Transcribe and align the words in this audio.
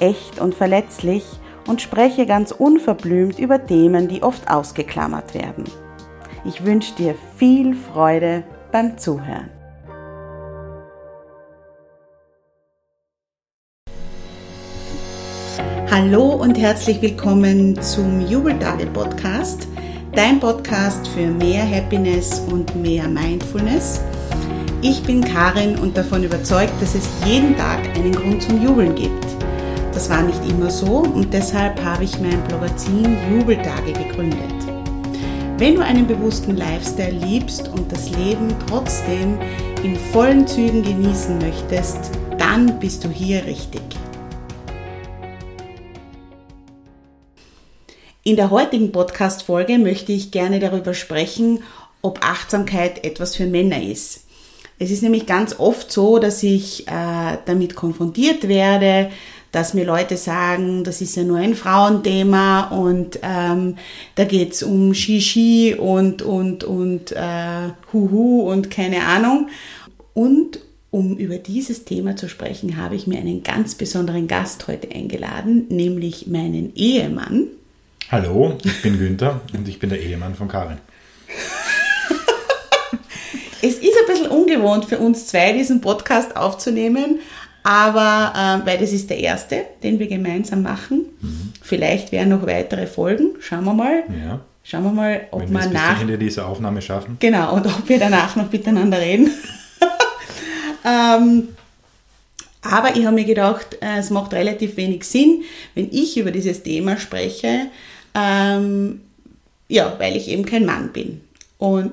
echt 0.00 0.38
und 0.40 0.54
verletzlich 0.54 1.24
und 1.66 1.82
spreche 1.82 2.26
ganz 2.26 2.52
unverblümt 2.52 3.38
über 3.38 3.64
Themen, 3.64 4.08
die 4.08 4.22
oft 4.22 4.50
ausgeklammert 4.50 5.34
werden. 5.34 5.64
Ich 6.44 6.64
wünsche 6.64 6.94
dir 6.94 7.14
viel 7.36 7.74
Freude 7.74 8.44
beim 8.72 8.98
Zuhören. 8.98 9.50
Hallo 15.90 16.34
und 16.34 16.58
herzlich 16.58 17.00
willkommen 17.00 17.80
zum 17.80 18.20
Jubeltage 18.20 18.86
Podcast, 18.86 19.66
dein 20.12 20.38
Podcast 20.38 21.08
für 21.08 21.26
mehr 21.28 21.68
Happiness 21.68 22.40
und 22.50 22.76
mehr 22.76 23.08
Mindfulness. 23.08 24.02
Ich 24.82 25.02
bin 25.02 25.24
Karin 25.24 25.78
und 25.78 25.96
davon 25.96 26.22
überzeugt, 26.22 26.74
dass 26.80 26.94
es 26.94 27.08
jeden 27.24 27.56
Tag 27.56 27.78
einen 27.96 28.12
Grund 28.12 28.42
zum 28.42 28.62
Jubeln 28.62 28.94
gibt. 28.94 29.35
Das 29.96 30.10
war 30.10 30.22
nicht 30.22 30.46
immer 30.46 30.70
so 30.70 30.98
und 30.98 31.32
deshalb 31.32 31.82
habe 31.82 32.04
ich 32.04 32.20
mein 32.20 32.44
Blogazin 32.48 33.16
Jubeltage 33.30 33.94
gegründet. 33.94 34.38
Wenn 35.56 35.74
du 35.74 35.82
einen 35.82 36.06
bewussten 36.06 36.54
Lifestyle 36.54 37.12
liebst 37.12 37.68
und 37.68 37.90
das 37.90 38.10
Leben 38.10 38.54
trotzdem 38.68 39.38
in 39.82 39.96
vollen 39.96 40.46
Zügen 40.46 40.82
genießen 40.82 41.38
möchtest, 41.38 42.10
dann 42.36 42.78
bist 42.78 43.04
du 43.04 43.08
hier 43.08 43.46
richtig. 43.46 43.80
In 48.22 48.36
der 48.36 48.50
heutigen 48.50 48.92
Podcast-Folge 48.92 49.78
möchte 49.78 50.12
ich 50.12 50.30
gerne 50.30 50.60
darüber 50.60 50.92
sprechen, 50.92 51.62
ob 52.02 52.22
Achtsamkeit 52.22 53.02
etwas 53.02 53.34
für 53.34 53.46
Männer 53.46 53.82
ist. 53.82 54.26
Es 54.78 54.90
ist 54.90 55.02
nämlich 55.02 55.24
ganz 55.24 55.58
oft 55.58 55.90
so, 55.90 56.18
dass 56.18 56.42
ich 56.42 56.86
äh, 56.86 57.38
damit 57.46 57.74
konfrontiert 57.74 58.46
werde, 58.46 59.10
dass 59.56 59.72
mir 59.72 59.86
Leute 59.86 60.18
sagen, 60.18 60.84
das 60.84 61.00
ist 61.00 61.16
ja 61.16 61.22
nur 61.22 61.38
ein 61.38 61.54
Frauenthema 61.54 62.64
und 62.64 63.18
ähm, 63.22 63.78
da 64.14 64.24
geht's 64.24 64.62
um 64.62 64.92
Shishi 64.92 65.74
und, 65.74 66.20
und, 66.20 66.62
und 66.62 67.12
äh, 67.12 67.70
Huhu 67.90 68.50
und 68.50 68.70
keine 68.70 69.06
Ahnung. 69.06 69.48
Und 70.12 70.58
um 70.90 71.16
über 71.16 71.38
dieses 71.38 71.86
Thema 71.86 72.16
zu 72.16 72.28
sprechen, 72.28 72.76
habe 72.76 72.96
ich 72.96 73.06
mir 73.06 73.18
einen 73.18 73.42
ganz 73.42 73.74
besonderen 73.74 74.28
Gast 74.28 74.68
heute 74.68 74.94
eingeladen, 74.94 75.64
nämlich 75.70 76.26
meinen 76.26 76.76
Ehemann. 76.76 77.46
Hallo, 78.10 78.58
ich 78.62 78.82
bin 78.82 78.98
Günther 78.98 79.40
und 79.54 79.66
ich 79.68 79.78
bin 79.78 79.88
der 79.88 80.02
Ehemann 80.02 80.34
von 80.34 80.48
Karin. 80.48 80.76
es 83.62 83.76
ist 83.76 83.96
ein 83.98 84.06
bisschen 84.06 84.28
ungewohnt 84.28 84.84
für 84.84 84.98
uns 84.98 85.28
zwei, 85.28 85.54
diesen 85.54 85.80
Podcast 85.80 86.36
aufzunehmen, 86.36 87.20
aber 87.66 88.62
äh, 88.62 88.66
weil 88.66 88.78
das 88.78 88.92
ist 88.92 89.10
der 89.10 89.18
erste, 89.18 89.64
den 89.82 89.98
wir 89.98 90.06
gemeinsam 90.06 90.62
machen. 90.62 91.06
Mhm. 91.20 91.52
Vielleicht 91.60 92.12
werden 92.12 92.28
noch 92.28 92.46
weitere 92.46 92.86
Folgen. 92.86 93.30
Schauen 93.40 93.64
wir 93.64 93.74
mal. 93.74 94.04
Ja. 94.24 94.40
Schauen 94.62 94.84
wir 94.84 94.92
mal, 94.92 95.26
ob 95.32 95.42
Wenn 95.42 95.52
wir 95.52 95.60
es 95.60 95.70
nach 95.70 96.00
Ende 96.00 96.16
dieser 96.16 96.46
Aufnahme 96.46 96.80
schaffen. 96.80 97.16
Genau, 97.18 97.56
und 97.56 97.66
ob 97.66 97.88
wir 97.88 97.98
danach 97.98 98.36
noch 98.36 98.52
miteinander 98.52 99.00
reden. 99.00 99.32
ähm, 100.84 101.48
aber 102.62 102.94
ich 102.94 103.04
habe 103.04 103.16
mir 103.16 103.24
gedacht, 103.24 103.78
äh, 103.80 103.98
es 103.98 104.10
macht 104.10 104.32
relativ 104.32 104.76
wenig 104.76 105.02
Sinn, 105.02 105.42
wenn 105.74 105.88
ich 105.90 106.16
über 106.16 106.30
dieses 106.30 106.62
Thema 106.62 106.96
spreche, 106.96 107.66
ähm, 108.14 109.00
ja, 109.66 109.92
weil 109.98 110.14
ich 110.14 110.28
eben 110.28 110.46
kein 110.46 110.64
Mann 110.64 110.92
bin. 110.92 111.20
Und 111.58 111.92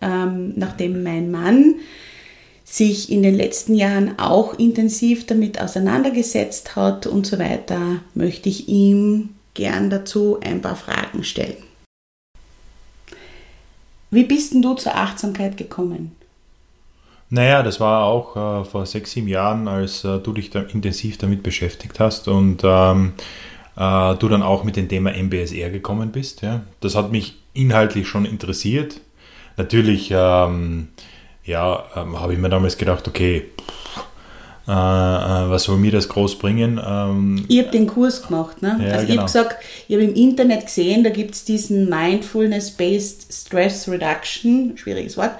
ähm, 0.00 0.54
nachdem 0.56 1.04
mein 1.04 1.30
Mann 1.30 1.76
sich 2.76 3.12
in 3.12 3.22
den 3.22 3.36
letzten 3.36 3.76
Jahren 3.76 4.18
auch 4.18 4.58
intensiv 4.58 5.26
damit 5.26 5.60
auseinandergesetzt 5.60 6.74
hat 6.74 7.06
und 7.06 7.24
so 7.24 7.38
weiter, 7.38 8.00
möchte 8.14 8.48
ich 8.48 8.68
ihm 8.68 9.30
gern 9.54 9.90
dazu 9.90 10.40
ein 10.40 10.60
paar 10.60 10.74
Fragen 10.74 11.22
stellen. 11.22 11.56
Wie 14.10 14.24
bist 14.24 14.54
denn 14.54 14.62
du 14.62 14.74
zur 14.74 14.96
Achtsamkeit 14.96 15.56
gekommen? 15.56 16.16
Naja, 17.30 17.62
das 17.62 17.78
war 17.78 18.04
auch 18.04 18.36
äh, 18.36 18.64
vor 18.64 18.86
sechs, 18.86 19.12
sieben 19.12 19.28
Jahren, 19.28 19.68
als 19.68 20.04
äh, 20.04 20.18
du 20.18 20.32
dich 20.32 20.50
da 20.50 20.60
intensiv 20.60 21.16
damit 21.18 21.44
beschäftigt 21.44 22.00
hast 22.00 22.26
und 22.26 22.62
ähm, 22.64 23.12
äh, 23.76 24.14
du 24.16 24.28
dann 24.28 24.42
auch 24.42 24.64
mit 24.64 24.74
dem 24.74 24.88
Thema 24.88 25.12
MBSR 25.12 25.70
gekommen 25.70 26.10
bist. 26.10 26.42
Ja? 26.42 26.62
Das 26.80 26.96
hat 26.96 27.12
mich 27.12 27.40
inhaltlich 27.52 28.08
schon 28.08 28.24
interessiert. 28.24 29.00
Natürlich 29.56 30.10
ähm, 30.12 30.88
ja, 31.44 31.84
ähm, 31.96 32.20
habe 32.20 32.32
ich 32.32 32.38
mir 32.38 32.48
damals 32.48 32.78
gedacht, 32.78 33.06
okay, 33.06 33.50
äh, 34.66 34.70
äh, 34.70 35.50
was 35.50 35.64
soll 35.64 35.76
mir 35.76 35.92
das 35.92 36.08
groß 36.08 36.38
bringen? 36.38 36.80
Ähm, 36.84 37.44
ich 37.48 37.58
habe 37.58 37.70
den 37.70 37.86
Kurs 37.86 38.26
gemacht. 38.26 38.62
Ne? 38.62 38.78
Ja, 38.80 38.94
also 38.94 39.06
genau. 39.06 39.12
ich 39.12 39.18
habe 39.18 39.26
gesagt, 39.26 39.56
ich 39.88 39.94
habe 39.94 40.04
im 40.04 40.14
Internet 40.14 40.66
gesehen, 40.66 41.04
da 41.04 41.10
gibt 41.10 41.34
es 41.34 41.44
diesen 41.44 41.90
Mindfulness-Based 41.90 43.26
Stress 43.30 43.88
Reduction, 43.88 44.76
schwieriges 44.76 45.18
Wort, 45.18 45.32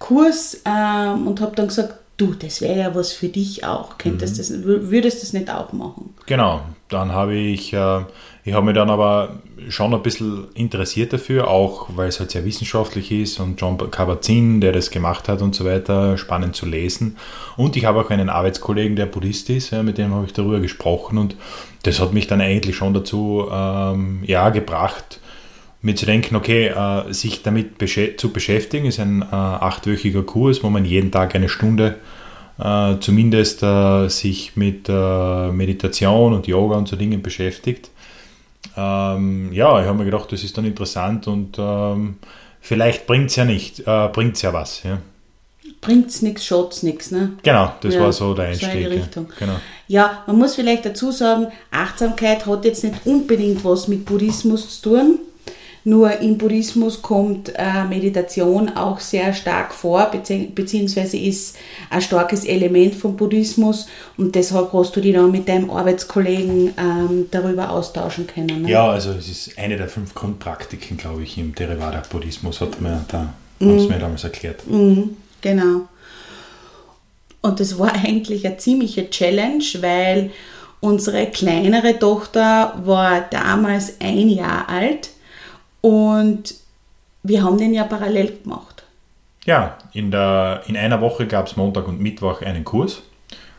Kurs 0.00 0.60
ähm, 0.64 1.28
und 1.28 1.40
habe 1.40 1.54
dann 1.54 1.68
gesagt, 1.68 1.94
du, 2.16 2.34
das 2.34 2.60
wäre 2.60 2.78
ja 2.78 2.94
was 2.94 3.12
für 3.12 3.28
dich 3.28 3.64
auch. 3.64 3.98
Könntest 3.98 4.34
mhm. 4.34 4.38
das, 4.38 4.64
würdest 4.90 5.18
du 5.18 5.20
das 5.20 5.32
nicht 5.32 5.48
auch 5.48 5.72
machen? 5.72 6.14
Genau, 6.26 6.62
dann 6.88 7.12
habe 7.12 7.36
ich, 7.36 7.72
äh, 7.72 8.00
ich 8.44 8.54
habe 8.54 8.66
mich 8.66 8.74
dann 8.74 8.90
aber 8.90 9.40
schon 9.68 9.94
ein 9.94 10.02
bisschen 10.02 10.48
interessiert 10.54 11.12
dafür, 11.12 11.48
auch 11.48 11.90
weil 11.94 12.08
es 12.08 12.18
halt 12.18 12.32
sehr 12.32 12.44
wissenschaftlich 12.44 13.12
ist 13.12 13.38
und 13.38 13.60
John 13.60 13.78
Kabat-Zinn, 13.78 14.60
der 14.60 14.72
das 14.72 14.90
gemacht 14.90 15.28
hat 15.28 15.42
und 15.42 15.54
so 15.54 15.64
weiter, 15.64 16.18
spannend 16.18 16.56
zu 16.56 16.66
lesen. 16.66 17.16
Und 17.56 17.76
ich 17.76 17.84
habe 17.84 18.00
auch 18.00 18.10
einen 18.10 18.28
Arbeitskollegen, 18.28 18.96
der 18.96 19.06
Buddhist 19.06 19.48
ist, 19.50 19.70
ja, 19.70 19.84
mit 19.84 19.96
dem 19.96 20.12
habe 20.12 20.26
ich 20.26 20.32
darüber 20.32 20.58
gesprochen 20.58 21.18
und 21.18 21.36
das 21.84 22.00
hat 22.00 22.12
mich 22.12 22.26
dann 22.26 22.40
eigentlich 22.40 22.74
schon 22.74 22.94
dazu 22.94 23.46
ähm, 23.52 24.24
ja, 24.26 24.50
gebracht, 24.50 25.20
mir 25.80 25.94
zu 25.94 26.06
denken, 26.06 26.34
okay, 26.34 26.66
äh, 26.66 27.12
sich 27.12 27.42
damit 27.42 27.78
besch 27.78 28.16
zu 28.16 28.32
beschäftigen, 28.32 28.86
ist 28.86 28.98
ein 28.98 29.22
äh, 29.22 29.26
achtwöchiger 29.34 30.22
Kurs, 30.22 30.64
wo 30.64 30.70
man 30.70 30.84
jeden 30.84 31.12
Tag 31.12 31.36
eine 31.36 31.48
Stunde 31.48 31.96
äh, 32.58 32.98
zumindest 32.98 33.62
äh, 33.62 34.08
sich 34.08 34.56
mit 34.56 34.88
äh, 34.88 35.52
Meditation 35.52 36.34
und 36.34 36.46
Yoga 36.48 36.76
und 36.76 36.88
so 36.88 36.96
Dingen 36.96 37.22
beschäftigt. 37.22 37.91
Ähm, 38.76 39.52
ja, 39.52 39.80
ich 39.80 39.86
habe 39.86 39.98
mir 39.98 40.04
gedacht, 40.04 40.32
das 40.32 40.42
ist 40.44 40.56
dann 40.56 40.64
interessant 40.64 41.26
und 41.26 41.56
ähm, 41.58 42.16
vielleicht 42.60 43.06
bringt 43.06 43.30
es 43.30 43.36
ja 43.36 43.44
nicht, 43.44 43.80
äh, 43.80 44.08
bringt 44.08 44.36
es 44.36 44.42
ja 44.42 44.52
was. 44.52 44.82
Ja. 44.82 44.98
es 46.08 46.22
nichts, 46.22 46.44
schaut's 46.44 46.82
nichts, 46.82 47.10
ne? 47.10 47.32
Genau, 47.42 47.72
das 47.80 47.94
ja, 47.94 48.00
war 48.00 48.12
so 48.12 48.34
der 48.34 48.46
Einstieg. 48.46 48.84
So 48.84 48.90
Richtung. 48.90 49.26
Ja, 49.30 49.34
genau. 49.38 49.60
ja, 49.88 50.22
man 50.26 50.38
muss 50.38 50.54
vielleicht 50.54 50.86
dazu 50.86 51.10
sagen, 51.10 51.48
Achtsamkeit 51.70 52.46
hat 52.46 52.64
jetzt 52.64 52.84
nicht 52.84 53.04
unbedingt 53.04 53.64
was 53.64 53.88
mit 53.88 54.04
Buddhismus 54.04 54.80
zu 54.80 54.90
tun. 54.90 55.18
Nur 55.84 56.20
im 56.20 56.38
Buddhismus 56.38 57.02
kommt 57.02 57.52
äh, 57.56 57.84
Meditation 57.84 58.68
auch 58.68 59.00
sehr 59.00 59.34
stark 59.34 59.74
vor, 59.74 60.06
bezieh 60.12 60.46
beziehungsweise 60.46 61.16
ist 61.16 61.56
ein 61.90 62.00
starkes 62.00 62.44
Element 62.44 62.94
vom 62.94 63.16
Buddhismus 63.16 63.88
und 64.16 64.34
deshalb 64.36 64.72
hast 64.72 64.94
du 64.94 65.00
dich 65.00 65.14
dann 65.14 65.32
mit 65.32 65.48
deinem 65.48 65.70
Arbeitskollegen 65.70 66.74
ähm, 66.78 67.26
darüber 67.32 67.70
austauschen 67.70 68.28
können. 68.28 68.62
Ne? 68.62 68.70
Ja, 68.70 68.90
also 68.90 69.10
es 69.10 69.28
ist 69.28 69.58
eine 69.58 69.76
der 69.76 69.88
fünf 69.88 70.14
Grundpraktiken, 70.14 70.96
glaube 70.96 71.24
ich, 71.24 71.36
im 71.36 71.52
Theravada-Buddhismus, 71.52 72.60
hat 72.60 72.80
mir 72.80 73.04
da, 73.08 73.34
mhm. 73.58 73.68
haben 73.68 73.80
sie 73.80 73.88
mir 73.88 73.98
damals 73.98 74.22
erklärt. 74.22 74.64
Mhm, 74.68 75.16
genau. 75.40 75.88
Und 77.40 77.58
das 77.58 77.76
war 77.76 77.92
eigentlich 78.04 78.46
eine 78.46 78.56
ziemliche 78.58 79.10
Challenge, 79.10 79.64
weil 79.80 80.30
unsere 80.78 81.26
kleinere 81.26 81.98
Tochter 81.98 82.80
war 82.84 83.22
damals 83.30 84.00
ein 84.00 84.28
Jahr 84.28 84.68
alt 84.68 85.11
Und 85.82 86.54
wir 87.22 87.44
haben 87.44 87.58
den 87.58 87.74
ja 87.74 87.84
parallel 87.84 88.38
gemacht. 88.42 88.84
Ja, 89.44 89.76
in, 89.92 90.10
der, 90.10 90.62
in 90.66 90.76
einer 90.76 91.00
Woche 91.00 91.26
gab 91.26 91.48
es 91.48 91.56
Montag 91.56 91.86
und 91.88 92.00
Mittwoch 92.00 92.40
einen 92.40 92.64
Kurs. 92.64 93.02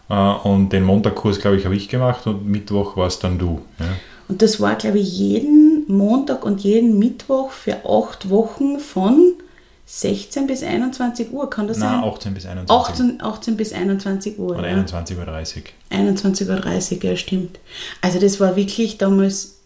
Äh, 0.10 0.14
und 0.14 0.70
den 0.70 0.84
Montagkurs, 0.84 1.40
glaube 1.40 1.58
ich, 1.58 1.66
habe 1.66 1.76
ich 1.76 1.90
gemacht 1.90 2.26
und 2.26 2.48
Mittwoch 2.48 2.98
war 2.98 3.08
es 3.08 3.20
dann 3.20 3.38
du. 3.38 3.62
Ja. 3.80 3.86
Und 4.28 4.42
das 4.42 4.60
war, 4.60 4.76
glaube 4.76 5.00
ich, 5.00 5.18
jeden 5.18 5.86
Montag 5.88 6.46
und 6.46 6.62
jeden 6.62 6.98
Mittwoch 6.98 7.52
für 7.52 7.86
acht 7.86 8.30
Wochen 8.30 8.80
von 8.80 9.34
16 9.86 10.48
bis 10.48 10.64
21 10.64 11.32
Uhr, 11.32 11.50
kann 11.50 11.68
das 11.68 11.78
Nein, 11.78 12.02
sein? 12.02 12.10
18 12.10 12.34
bis 12.34 12.46
21 12.46 12.76
18, 12.76 13.22
18 13.22 13.58
bis 13.58 13.74
21 13.74 14.40
Uhr. 14.40 14.58
Oder 14.58 14.70
ja. 14.70 14.78
21.30 14.78 15.18
Uhr. 15.18 15.26
21.30 15.92 16.98
Uhr, 16.98 17.04
ja, 17.04 17.18
stimmt. 17.18 17.60
Also 18.02 18.20
das 18.20 18.40
war 18.40 18.56
wirklich 18.56 18.98
damals 18.98 19.58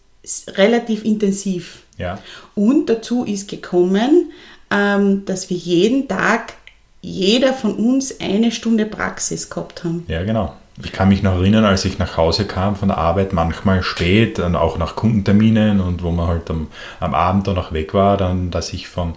relativ 0.48 1.04
intensiv. 1.04 1.84
Ja. 1.98 2.18
Und 2.54 2.88
dazu 2.88 3.24
ist 3.24 3.48
gekommen, 3.48 4.32
ähm, 4.70 5.24
dass 5.24 5.50
wir 5.50 5.56
jeden 5.56 6.08
Tag, 6.08 6.54
jeder 7.00 7.52
von 7.52 7.74
uns 7.74 8.20
eine 8.20 8.50
Stunde 8.50 8.86
Praxis 8.86 9.50
gehabt 9.50 9.84
haben. 9.84 10.04
Ja, 10.08 10.22
genau. 10.24 10.54
Ich 10.82 10.92
kann 10.92 11.08
mich 11.08 11.22
noch 11.22 11.34
erinnern, 11.34 11.64
als 11.64 11.84
ich 11.84 11.98
nach 11.98 12.16
Hause 12.16 12.44
kam 12.44 12.76
von 12.76 12.88
der 12.88 12.98
Arbeit, 12.98 13.32
manchmal 13.32 13.82
spät, 13.82 14.38
dann 14.38 14.54
auch 14.54 14.78
nach 14.78 14.94
Kundenterminen 14.94 15.80
und 15.80 16.02
wo 16.02 16.10
man 16.10 16.28
halt 16.28 16.48
am, 16.50 16.68
am 17.00 17.14
Abend 17.14 17.48
dann 17.48 17.56
noch 17.56 17.72
weg 17.72 17.94
war, 17.94 18.16
dann, 18.16 18.52
dass 18.52 18.72
ich 18.72 18.86
von 18.86 19.14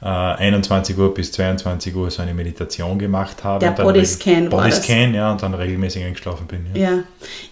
äh, 0.00 0.06
21 0.06 0.96
Uhr 0.96 1.12
bis 1.12 1.32
22 1.32 1.94
Uhr 1.94 2.10
so 2.10 2.22
eine 2.22 2.32
Meditation 2.32 2.98
gemacht 2.98 3.44
habe. 3.44 3.66
Der 3.66 3.72
Bodyscan 3.72 4.50
war. 4.50 4.62
Bodyscan, 4.62 5.14
ja, 5.14 5.32
und 5.32 5.42
dann 5.42 5.52
regelmäßig 5.52 6.04
eingeschlafen 6.04 6.46
bin. 6.46 6.66
Ja. 6.74 6.90
Ja, 6.90 6.98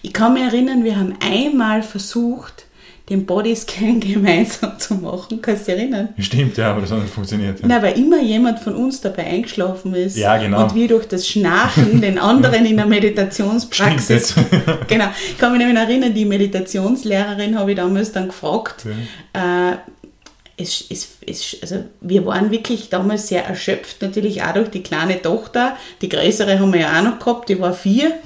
ich 0.01 0.11
kann 0.11 0.33
mich 0.33 0.43
erinnern, 0.43 0.83
wir 0.83 0.97
haben 0.97 1.13
einmal 1.21 1.83
versucht, 1.83 2.65
den 3.11 3.25
Bodyscan 3.25 3.99
gemeinsam 3.99 4.79
zu 4.79 4.95
machen. 4.95 5.41
Kannst 5.41 5.67
du 5.67 5.71
dich 5.73 5.81
erinnern? 5.81 6.09
Stimmt, 6.17 6.57
ja, 6.57 6.71
aber 6.71 6.81
das 6.81 6.91
hat 6.91 7.01
nicht 7.01 7.13
funktioniert. 7.13 7.59
Ja. 7.59 7.65
Na, 7.67 7.81
weil 7.83 7.97
immer 7.99 8.21
jemand 8.21 8.59
von 8.59 8.73
uns 8.73 9.01
dabei 9.01 9.25
eingeschlafen 9.25 9.93
ist. 9.93 10.17
Ja, 10.17 10.37
genau. 10.37 10.63
Und 10.63 10.75
wir 10.75 10.87
durch 10.87 11.07
das 11.07 11.27
Schnarchen 11.27 12.01
den 12.01 12.17
anderen 12.17 12.65
in 12.65 12.77
der 12.77 12.85
Meditationspraxis. 12.87 14.35
Genau. 14.87 15.07
Ich 15.29 15.37
kann 15.37 15.51
mich 15.51 15.59
nämlich 15.59 15.77
erinnern, 15.77 16.13
die 16.13 16.25
Meditationslehrerin 16.25 17.57
habe 17.57 17.71
ich 17.71 17.77
damals 17.77 18.11
dann 18.11 18.27
gefragt. 18.27 18.85
Äh, 19.33 19.75
es, 20.57 20.85
es, 20.89 21.17
es, 21.25 21.57
also 21.61 21.83
wir 22.01 22.25
waren 22.25 22.51
wirklich 22.51 22.89
damals 22.89 23.27
sehr 23.27 23.45
erschöpft, 23.45 24.01
natürlich 24.01 24.43
auch 24.43 24.53
durch 24.53 24.69
die 24.69 24.83
kleine 24.83 25.21
Tochter. 25.21 25.75
Die 26.01 26.09
größere 26.09 26.59
haben 26.59 26.73
wir 26.73 26.81
ja 26.81 26.99
auch 26.99 27.03
noch 27.03 27.19
gehabt, 27.19 27.49
die 27.49 27.59
war 27.59 27.73
vier. 27.73 28.07
Äh, 28.07 28.19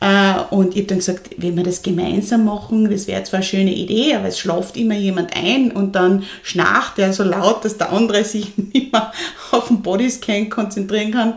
und 0.00 0.74
ich 0.74 0.82
habe 0.82 0.86
dann 0.86 0.98
gesagt, 0.98 1.30
wenn 1.38 1.56
wir 1.56 1.64
das 1.64 1.82
gemeinsam 1.82 2.44
machen, 2.44 2.88
das 2.88 3.08
wäre 3.08 3.24
zwar 3.24 3.38
eine 3.38 3.46
schöne 3.46 3.74
Idee, 3.74 4.14
aber 4.14 4.28
es 4.28 4.38
schlaft 4.38 4.76
immer 4.76 4.94
jemand 4.94 5.36
ein 5.36 5.72
und 5.72 5.96
dann 5.96 6.22
schnarcht 6.44 6.98
er 7.00 7.12
so 7.12 7.24
laut, 7.24 7.64
dass 7.64 7.78
der 7.78 7.92
andere 7.92 8.22
sich 8.24 8.56
nicht 8.72 8.92
mehr 8.92 9.12
auf 9.50 9.68
den 9.68 9.82
Bodyscan 9.82 10.50
konzentrieren 10.50 11.10
kann. 11.10 11.34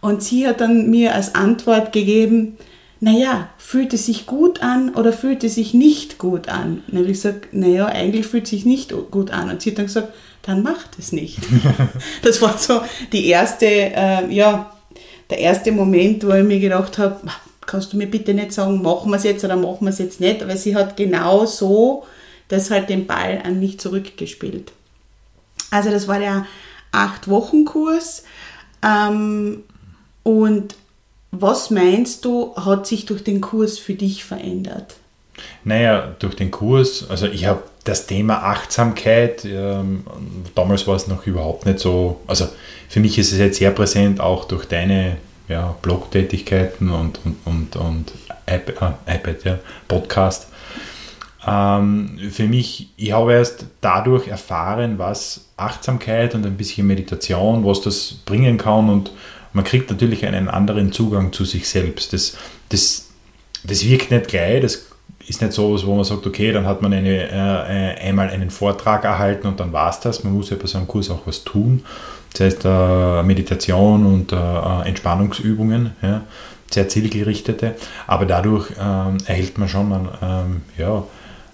Und 0.00 0.22
sie 0.22 0.46
hat 0.46 0.60
dann 0.60 0.88
mir 0.88 1.14
als 1.14 1.34
Antwort 1.34 1.92
gegeben, 1.92 2.56
naja, 3.00 3.48
fühlt 3.58 3.92
es 3.92 4.06
sich 4.06 4.24
gut 4.26 4.62
an 4.62 4.94
oder 4.94 5.12
fühlt 5.12 5.42
es 5.42 5.56
sich 5.56 5.74
nicht 5.74 6.18
gut 6.18 6.48
an? 6.48 6.84
Dann 6.86 7.00
habe 7.00 7.10
ich 7.10 7.20
gesagt, 7.20 7.52
naja, 7.52 7.86
eigentlich 7.86 8.26
fühlt 8.26 8.44
es 8.44 8.50
sich 8.50 8.64
nicht 8.64 8.94
gut 9.10 9.32
an. 9.32 9.50
Und 9.50 9.60
sie 9.60 9.70
hat 9.70 9.78
dann 9.78 9.86
gesagt, 9.86 10.14
dann 10.42 10.62
macht 10.62 10.90
es 10.98 11.10
nicht. 11.10 11.38
das 12.22 12.40
war 12.40 12.56
so 12.56 12.80
die 13.12 13.26
erste, 13.26 13.66
äh, 13.66 14.32
ja, 14.32 14.72
der 15.28 15.38
erste 15.38 15.72
Moment, 15.72 16.24
wo 16.24 16.32
ich 16.32 16.44
mir 16.44 16.60
gedacht 16.60 16.98
habe, 16.98 17.20
kannst 17.66 17.92
du 17.92 17.96
mir 17.96 18.06
bitte 18.06 18.34
nicht 18.34 18.52
sagen, 18.52 18.82
machen 18.82 19.10
wir 19.10 19.16
es 19.16 19.24
jetzt 19.24 19.44
oder 19.44 19.56
machen 19.56 19.82
wir 19.82 19.90
es 19.90 19.98
jetzt 19.98 20.20
nicht, 20.20 20.42
aber 20.42 20.56
sie 20.56 20.74
hat 20.74 20.96
genau 20.96 21.46
so 21.46 22.04
das 22.48 22.70
halt 22.70 22.88
den 22.88 23.06
Ball 23.06 23.42
an 23.44 23.58
mich 23.58 23.80
zurückgespielt. 23.80 24.72
Also 25.70 25.90
das 25.90 26.06
war 26.06 26.18
der 26.18 26.46
acht 26.92 27.28
Wochen 27.28 27.64
Kurs 27.64 28.24
ähm, 28.82 29.64
und 30.22 30.76
was 31.32 31.70
meinst 31.70 32.24
du, 32.24 32.54
hat 32.56 32.86
sich 32.86 33.04
durch 33.04 33.22
den 33.22 33.40
Kurs 33.40 33.78
für 33.78 33.94
dich 33.94 34.24
verändert? 34.24 34.96
Naja, 35.64 36.14
durch 36.18 36.34
den 36.34 36.50
Kurs, 36.50 37.10
also 37.10 37.26
ich 37.26 37.44
habe 37.46 37.62
das 37.84 38.06
Thema 38.06 38.42
Achtsamkeit, 38.42 39.44
ähm, 39.44 40.04
damals 40.54 40.86
war 40.86 40.96
es 40.96 41.08
noch 41.08 41.26
überhaupt 41.26 41.66
nicht 41.66 41.78
so, 41.78 42.20
also 42.26 42.48
für 42.88 43.00
mich 43.00 43.18
ist 43.18 43.32
es 43.32 43.38
jetzt 43.38 43.58
sehr 43.58 43.70
präsent, 43.70 44.20
auch 44.20 44.44
durch 44.44 44.64
deine 44.66 45.18
ja, 45.48 45.74
Blog-Tätigkeiten 45.82 46.90
und, 46.90 47.20
und, 47.24 47.36
und, 47.44 47.76
und 47.76 48.12
iPad, 48.46 48.98
äh, 49.06 49.16
iPad 49.16 49.44
ja, 49.44 49.58
Podcast. 49.88 50.48
Ähm, 51.46 52.18
für 52.30 52.48
mich, 52.48 52.90
ich 52.96 53.12
habe 53.12 53.34
erst 53.34 53.66
dadurch 53.80 54.28
erfahren, 54.28 54.98
was 54.98 55.46
Achtsamkeit 55.56 56.34
und 56.34 56.44
ein 56.44 56.56
bisschen 56.56 56.86
Meditation, 56.86 57.64
was 57.64 57.80
das 57.80 58.14
bringen 58.24 58.58
kann 58.58 58.90
und 58.90 59.12
man 59.52 59.64
kriegt 59.64 59.90
natürlich 59.90 60.26
einen 60.26 60.48
anderen 60.48 60.92
Zugang 60.92 61.32
zu 61.32 61.44
sich 61.44 61.68
selbst. 61.68 62.12
Das, 62.12 62.36
das, 62.68 63.08
das 63.64 63.88
wirkt 63.88 64.10
nicht 64.10 64.28
gleich, 64.28 64.60
das 64.60 64.86
ist 65.26 65.40
nicht 65.40 65.52
so 65.52 65.72
was, 65.72 65.86
wo 65.86 65.94
man 65.94 66.04
sagt, 66.04 66.26
okay, 66.26 66.52
dann 66.52 66.66
hat 66.66 66.82
man 66.82 66.92
eine, 66.92 67.30
äh, 67.30 68.06
einmal 68.06 68.28
einen 68.28 68.50
Vortrag 68.50 69.04
erhalten 69.04 69.46
und 69.46 69.58
dann 69.58 69.72
war 69.72 69.90
es 69.90 70.00
das. 70.00 70.24
Man 70.24 70.34
muss 70.34 70.50
ja 70.50 70.56
bei 70.56 70.66
so 70.66 70.78
einem 70.78 70.86
Kurs 70.86 71.10
auch 71.10 71.26
was 71.26 71.42
tun. 71.42 71.84
Das 72.36 72.54
heißt 72.54 72.64
äh, 72.66 73.22
Meditation 73.22 74.04
und 74.04 74.32
äh, 74.32 74.88
Entspannungsübungen, 74.88 75.92
ja, 76.02 76.22
sehr 76.70 76.86
zielgerichtete. 76.88 77.76
Aber 78.06 78.26
dadurch 78.26 78.72
ähm, 78.78 79.16
erhält 79.24 79.56
man 79.56 79.68
schon 79.68 79.92
einen, 79.92 80.08
ähm, 80.22 80.62
ja, 80.76 81.04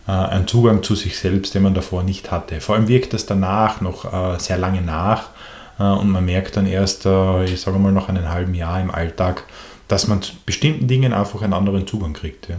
äh, 0.09 0.11
einen 0.11 0.49
Zugang 0.49 0.83
zu 0.83 0.97
sich 0.97 1.17
selbst, 1.17 1.55
den 1.55 1.63
man 1.63 1.75
davor 1.75 2.03
nicht 2.03 2.33
hatte. 2.33 2.61
Vor 2.61 2.75
allem 2.75 2.89
wirkt 2.89 3.13
das 3.13 3.27
danach 3.27 3.81
noch 3.81 4.13
äh, 4.13 4.41
sehr 4.41 4.59
lange 4.59 4.83
nach 4.83 5.29
äh, 5.79 5.85
und 5.85 6.11
man 6.11 6.25
merkt 6.25 6.57
dann 6.57 6.67
erst, 6.67 7.07
äh, 7.07 7.45
ich 7.45 7.61
sage 7.61 7.79
mal, 7.79 7.93
nach 7.93 8.09
einem 8.09 8.29
halben 8.29 8.55
Jahr 8.55 8.81
im 8.81 8.91
Alltag, 8.91 9.45
dass 9.87 10.09
man 10.09 10.21
zu 10.21 10.33
bestimmten 10.45 10.89
Dingen 10.89 11.13
einfach 11.13 11.43
einen 11.43 11.53
anderen 11.53 11.87
Zugang 11.87 12.13
kriegt. 12.13 12.49
Ja. 12.49 12.57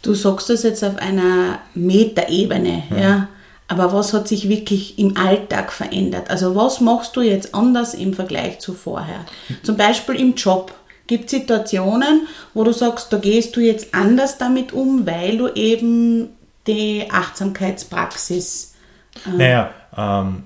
Du 0.00 0.14
sagst 0.14 0.48
das 0.48 0.62
jetzt 0.62 0.82
auf 0.82 0.96
einer 0.96 1.58
Metaebene, 1.74 2.84
ja. 2.90 2.96
ja. 2.96 3.28
Aber 3.72 3.90
was 3.94 4.12
hat 4.12 4.28
sich 4.28 4.50
wirklich 4.50 4.98
im 4.98 5.16
Alltag 5.16 5.72
verändert? 5.72 6.28
Also 6.28 6.54
was 6.54 6.82
machst 6.82 7.16
du 7.16 7.22
jetzt 7.22 7.54
anders 7.54 7.94
im 7.94 8.12
Vergleich 8.12 8.58
zu 8.58 8.74
vorher? 8.74 9.24
Zum 9.62 9.78
Beispiel 9.78 10.16
im 10.16 10.34
Job. 10.34 10.74
Gibt 11.06 11.24
es 11.24 11.30
Situationen, 11.30 12.26
wo 12.52 12.64
du 12.64 12.72
sagst, 12.72 13.14
da 13.14 13.16
gehst 13.16 13.56
du 13.56 13.60
jetzt 13.60 13.94
anders 13.94 14.36
damit 14.36 14.74
um, 14.74 15.06
weil 15.06 15.38
du 15.38 15.48
eben 15.54 16.28
die 16.66 17.06
Achtsamkeitspraxis. 17.10 18.74
Äh 19.26 19.38
naja, 19.38 19.70
ähm, 19.96 20.42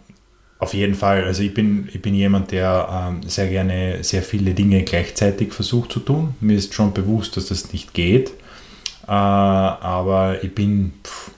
auf 0.61 0.73
jeden 0.73 0.95
Fall. 0.95 1.25
Also 1.25 1.43
ich 1.43 1.53
bin, 1.53 1.89
ich 1.93 2.01
bin 2.01 2.15
jemand, 2.15 2.53
der 2.53 3.09
ähm, 3.11 3.29
sehr 3.29 3.49
gerne 3.49 4.05
sehr 4.05 4.23
viele 4.23 4.55
Dinge 4.55 4.85
gleichzeitig 4.85 5.53
versucht 5.53 5.91
zu 5.91 5.99
tun. 5.99 6.37
Mir 6.39 6.57
ist 6.57 6.75
schon 6.75 6.95
bewusst, 6.95 7.37
dass 7.37 7.47
das 7.47 7.73
nicht 7.73 7.93
geht. 7.93 8.31
Äh, 9.09 9.11
aber 9.11 10.45
ich 10.45 10.55
bin, 10.55 10.93
pff, 11.05 11.33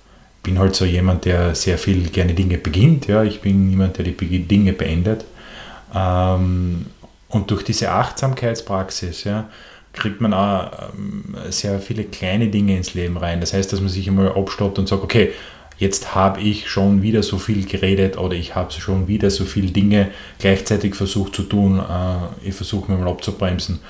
bin 0.48 0.58
halt 0.58 0.74
so 0.74 0.86
jemand, 0.86 1.26
der 1.26 1.54
sehr 1.54 1.76
viel 1.76 2.08
gerne 2.08 2.32
Dinge 2.32 2.56
beginnt. 2.56 3.06
Ja, 3.06 3.22
ich 3.22 3.42
bin 3.42 3.68
jemand, 3.68 3.98
der 3.98 4.06
die 4.06 4.14
Dinge 4.14 4.72
beendet. 4.72 5.26
Ähm, 5.94 6.86
und 7.28 7.50
durch 7.50 7.62
diese 7.64 7.90
Achtsamkeitspraxis 7.90 9.24
ja, 9.24 9.50
kriegt 9.92 10.22
man 10.22 10.32
auch 10.32 10.70
ähm, 10.94 11.36
sehr 11.50 11.78
viele 11.80 12.04
kleine 12.04 12.48
Dinge 12.48 12.74
ins 12.78 12.94
Leben 12.94 13.18
rein. 13.18 13.40
Das 13.40 13.52
heißt, 13.52 13.70
dass 13.70 13.82
man 13.82 13.90
sich 13.90 14.08
einmal 14.08 14.32
abstoppt 14.32 14.78
und 14.78 14.88
sagt, 14.88 15.02
okay, 15.02 15.32
jetzt 15.76 16.14
habe 16.14 16.40
ich 16.40 16.70
schon 16.70 17.02
wieder 17.02 17.22
so 17.22 17.36
viel 17.36 17.66
geredet 17.66 18.16
oder 18.16 18.34
ich 18.34 18.54
habe 18.54 18.72
schon 18.72 19.06
wieder 19.06 19.28
so 19.28 19.44
viele 19.44 19.70
Dinge 19.70 20.10
gleichzeitig 20.38 20.94
versucht 20.94 21.34
zu 21.34 21.42
tun. 21.42 21.78
Äh, 21.78 22.48
ich 22.48 22.54
versuche 22.54 22.90
mir 22.90 22.96
mal 22.96 23.10
abzubremsen. 23.10 23.80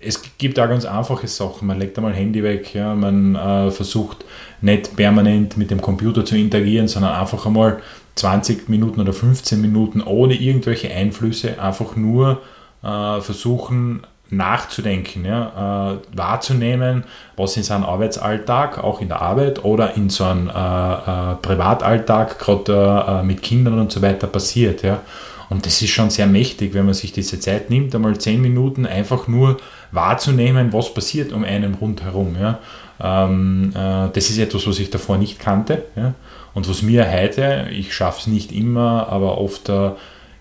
Es 0.00 0.22
gibt 0.38 0.60
auch 0.60 0.68
ganz 0.68 0.84
einfache 0.84 1.26
Sachen. 1.26 1.66
Man 1.66 1.78
legt 1.78 1.96
einmal 1.98 2.14
Handy 2.14 2.42
weg, 2.42 2.72
ja, 2.74 2.94
man 2.94 3.34
äh, 3.34 3.70
versucht 3.70 4.24
nicht 4.60 4.94
permanent 4.96 5.56
mit 5.56 5.70
dem 5.70 5.80
Computer 5.80 6.24
zu 6.24 6.36
interagieren, 6.36 6.86
sondern 6.86 7.14
einfach 7.14 7.46
einmal 7.46 7.80
20 8.14 8.68
Minuten 8.68 9.00
oder 9.00 9.12
15 9.12 9.60
Minuten 9.60 10.00
ohne 10.00 10.34
irgendwelche 10.34 10.90
Einflüsse 10.92 11.60
einfach 11.60 11.96
nur 11.96 12.40
äh, 12.82 13.20
versuchen 13.20 14.02
nachzudenken, 14.30 15.24
ja, 15.24 15.94
äh, 15.94 16.16
wahrzunehmen, 16.16 17.04
was 17.36 17.56
in 17.56 17.62
seinem 17.62 17.84
Arbeitsalltag, 17.84 18.82
auch 18.82 19.00
in 19.00 19.08
der 19.08 19.22
Arbeit 19.22 19.64
oder 19.64 19.96
in 19.96 20.10
so 20.10 20.24
einem 20.24 20.48
äh, 20.48 20.52
äh, 20.52 21.34
Privatalltag, 21.36 22.38
gerade 22.38 23.22
mit 23.24 23.42
Kindern 23.42 23.78
und 23.78 23.90
so 23.90 24.02
weiter 24.02 24.26
passiert. 24.26 24.82
Ja. 24.82 25.00
Und 25.48 25.64
das 25.64 25.80
ist 25.80 25.90
schon 25.90 26.10
sehr 26.10 26.26
mächtig, 26.26 26.74
wenn 26.74 26.84
man 26.84 26.94
sich 26.94 27.12
diese 27.12 27.40
Zeit 27.40 27.70
nimmt, 27.70 27.94
einmal 27.94 28.18
10 28.18 28.40
Minuten 28.40 28.84
einfach 28.84 29.28
nur 29.28 29.56
wahrzunehmen, 29.92 30.72
was 30.72 30.92
passiert 30.92 31.32
um 31.32 31.44
einen 31.44 31.74
rundherum. 31.74 32.36
Ja. 32.40 32.58
Ähm, 33.00 33.72
das 33.72 34.30
ist 34.30 34.38
etwas, 34.38 34.66
was 34.66 34.78
ich 34.78 34.90
davor 34.90 35.18
nicht 35.18 35.38
kannte. 35.38 35.84
Ja. 35.96 36.14
Und 36.54 36.68
was 36.68 36.82
mir 36.82 37.10
heute, 37.10 37.68
ich 37.70 37.94
schaffe 37.94 38.20
es 38.20 38.26
nicht 38.26 38.50
immer, 38.52 39.08
aber 39.08 39.38
oft 39.38 39.68
äh, 39.68 39.90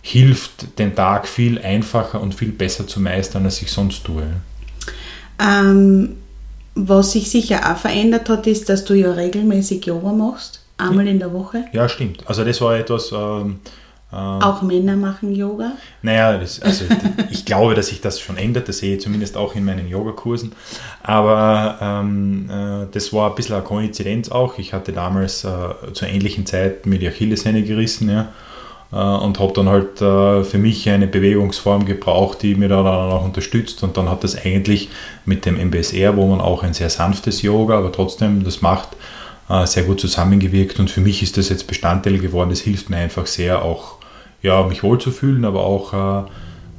hilft, 0.01 0.80
den 0.80 0.96
Tag 0.96 1.27
viel 1.27 1.60
einfacher 1.60 2.20
und 2.22 2.34
viel 2.34 2.51
besser 2.51 2.88
zu 2.88 3.00
meistern, 3.00 3.46
als 3.46 3.62
ich 3.62 3.72
sonst 3.72 4.04
tue. 4.06 4.24
Ähm, 5.39 6.16
was 6.74 7.12
sich 7.12 7.30
sicher 7.30 7.72
auch 7.72 7.77
verändert 7.77 8.30
hat, 8.30 8.48
ist, 8.48 8.70
dass 8.70 8.86
du 8.86 8.96
ja 8.96 9.12
regelmäßig 9.12 9.86
Yoga 9.86 10.12
machst. 10.12 10.62
Einmal 10.77 11.08
in 11.08 11.20
der 11.20 11.34
Woche? 11.34 11.66
Ja, 11.74 11.88
stimmt. 11.88 12.24
Also 12.27 12.44
das 12.44 12.62
war 12.62 12.75
etwas... 12.77 13.12
Ähm, 13.12 13.60
auch 14.16 14.62
Männer 14.62 14.96
machen 14.96 15.36
Yoga? 15.36 15.74
Naja, 16.02 16.38
das, 16.38 16.62
also 16.62 16.86
ich 17.30 17.44
glaube, 17.44 17.76
dass 17.76 17.88
sich 17.88 18.00
das 18.00 18.20
schon 18.22 18.38
ändert. 18.38 18.70
Das 18.70 18.78
sehe 18.78 18.96
ich 18.96 19.02
zumindest 19.02 19.36
auch 19.36 19.54
in 19.56 19.66
meinen 19.66 19.90
Yogakursen. 19.90 20.54
Aber 21.04 21.78
ähm, 21.82 22.50
äh, 22.50 22.88
das 22.92 23.12
war 23.12 23.30
ein 23.30 23.36
bisschen 23.36 23.56
eine 23.56 23.66
Koinzidenz 23.66 24.30
auch. 24.30 24.58
Ich 24.60 24.74
hatte 24.74 24.94
damals 24.94 25.44
äh, 25.44 25.92
zur 25.94 26.08
ähnlichen 26.08 26.46
Zeit 26.46 26.86
mir 26.86 27.00
die 27.00 27.08
Achillessehne 27.08 27.64
gerissen. 27.64 28.10
Ja, 28.10 28.30
äh, 28.92 28.96
und 28.96 29.40
habe 29.40 29.54
dann 29.54 29.70
halt 29.70 30.02
äh, 30.02 30.44
für 30.44 30.58
mich 30.58 30.90
eine 30.90 31.08
Bewegungsform 31.08 31.86
gebraucht, 31.86 32.42
die 32.42 32.56
mir 32.56 32.70
da 32.70 32.84
dann 32.84 33.12
auch 33.12 33.26
unterstützt. 33.26 33.84
Und 33.84 33.98
dann 33.98 34.10
hat 34.10 34.24
das 34.24 34.38
eigentlich 34.38 34.90
mit 35.26 35.46
dem 35.46 35.58
MBSR, 35.58 36.16
wo 36.16 36.28
man 36.28 36.42
auch 36.42 36.64
ein 36.64 36.74
sehr 36.74 36.90
sanftes 36.90 37.42
Yoga, 37.42 37.78
aber 37.78 37.92
trotzdem 37.92 38.44
das 38.44 38.62
macht, 38.62 38.90
äh, 39.50 39.66
sehr 39.66 39.84
gut 39.84 40.00
zusammengewirkt. 40.00 40.80
Und 40.80 40.90
für 40.90 41.02
mich 41.02 41.22
ist 41.22 41.38
das 41.38 41.50
jetzt 41.50 41.68
Bestandteil 41.68 42.20
geworden. 42.20 42.50
Das 42.50 42.62
hilft 42.62 42.90
mir 42.90 42.98
einfach 42.98 43.28
sehr, 43.28 43.64
auch 43.64 43.97
ja, 44.41 44.63
mich 44.63 44.84
wohlzufühlen, 44.84 45.46
aber 45.46 45.63
auch 45.63 45.94
äh, 45.94 46.27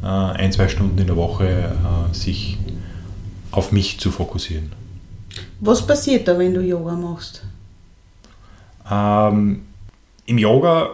äh, 0.02 0.06
ein, 0.06 0.52
zwei 0.52 0.68
Stunden 0.68 0.98
in 0.98 1.06
der 1.06 1.16
Woche 1.16 1.46
äh, 1.46 2.14
sich 2.14 2.58
auf 3.50 3.72
mich 3.72 3.98
zu 3.98 4.10
fokussieren. 4.10 4.72
Was 5.60 5.86
passiert 5.86 6.28
da, 6.28 6.38
wenn 6.38 6.54
du 6.54 6.60
Yoga 6.60 6.92
machst? 6.92 7.42
Ähm, 8.90 9.62
Im 10.26 10.38
Yoga 10.38 10.90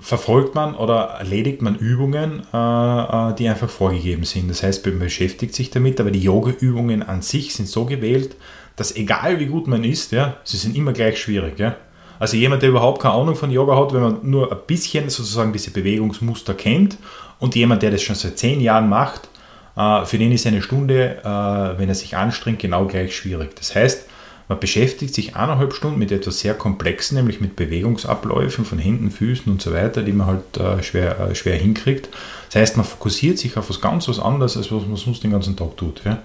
verfolgt 0.00 0.54
man 0.54 0.74
oder 0.74 1.16
erledigt 1.18 1.62
man 1.62 1.76
Übungen, 1.76 2.40
äh, 2.52 3.34
die 3.34 3.48
einfach 3.48 3.70
vorgegeben 3.70 4.24
sind. 4.24 4.50
Das 4.50 4.62
heißt, 4.62 4.84
man 4.86 4.98
beschäftigt 4.98 5.54
sich 5.54 5.70
damit, 5.70 6.00
aber 6.00 6.10
die 6.10 6.22
Yoga-Übungen 6.22 7.02
an 7.02 7.22
sich 7.22 7.54
sind 7.54 7.68
so 7.68 7.84
gewählt, 7.84 8.36
dass 8.76 8.94
egal 8.94 9.40
wie 9.40 9.46
gut 9.46 9.66
man 9.66 9.84
ist, 9.84 10.12
ja, 10.12 10.36
sie 10.44 10.56
sind 10.56 10.76
immer 10.76 10.92
gleich 10.92 11.20
schwierig. 11.20 11.58
Ja. 11.58 11.76
Also 12.18 12.36
jemand, 12.36 12.62
der 12.62 12.70
überhaupt 12.70 13.02
keine 13.02 13.14
Ahnung 13.14 13.36
von 13.36 13.50
Yoga 13.50 13.76
hat, 13.76 13.92
wenn 13.92 14.02
man 14.02 14.18
nur 14.22 14.50
ein 14.50 14.58
bisschen 14.66 15.08
sozusagen 15.08 15.52
diese 15.52 15.70
Bewegungsmuster 15.70 16.54
kennt 16.54 16.98
und 17.38 17.54
jemand, 17.54 17.82
der 17.82 17.90
das 17.90 18.02
schon 18.02 18.16
seit 18.16 18.38
zehn 18.38 18.60
Jahren 18.60 18.88
macht, 18.88 19.28
äh, 19.76 20.04
für 20.04 20.18
den 20.18 20.32
ist 20.32 20.46
eine 20.46 20.62
Stunde, 20.62 21.18
äh, 21.22 21.78
wenn 21.78 21.88
er 21.88 21.94
sich 21.94 22.16
anstrengt, 22.16 22.58
genau 22.58 22.86
gleich 22.86 23.16
schwierig. 23.16 23.54
Das 23.56 23.74
heißt, 23.74 24.08
man 24.48 24.60
beschäftigt 24.60 25.12
sich 25.12 25.34
eineinhalb 25.34 25.74
Stunden 25.74 25.98
mit 25.98 26.12
etwas 26.12 26.38
sehr 26.38 26.54
Komplexen, 26.54 27.16
nämlich 27.16 27.40
mit 27.40 27.56
Bewegungsabläufen 27.56 28.64
von 28.64 28.78
Händen, 28.78 29.10
Füßen 29.10 29.50
und 29.50 29.60
so 29.60 29.72
weiter, 29.72 30.02
die 30.02 30.12
man 30.12 30.28
halt 30.28 30.56
äh, 30.56 30.82
schwer, 30.82 31.34
schwer 31.34 31.56
hinkriegt. 31.56 32.08
Das 32.46 32.60
heißt, 32.60 32.76
man 32.76 32.86
fokussiert 32.86 33.38
sich 33.38 33.56
auf 33.56 33.68
was 33.68 33.80
ganz 33.80 34.08
was 34.08 34.20
anderes, 34.20 34.56
als 34.56 34.70
was 34.70 34.86
man 34.86 34.96
sonst 34.96 35.24
den 35.24 35.32
ganzen 35.32 35.56
Tag 35.56 35.76
tut. 35.76 36.02
Ja? 36.04 36.22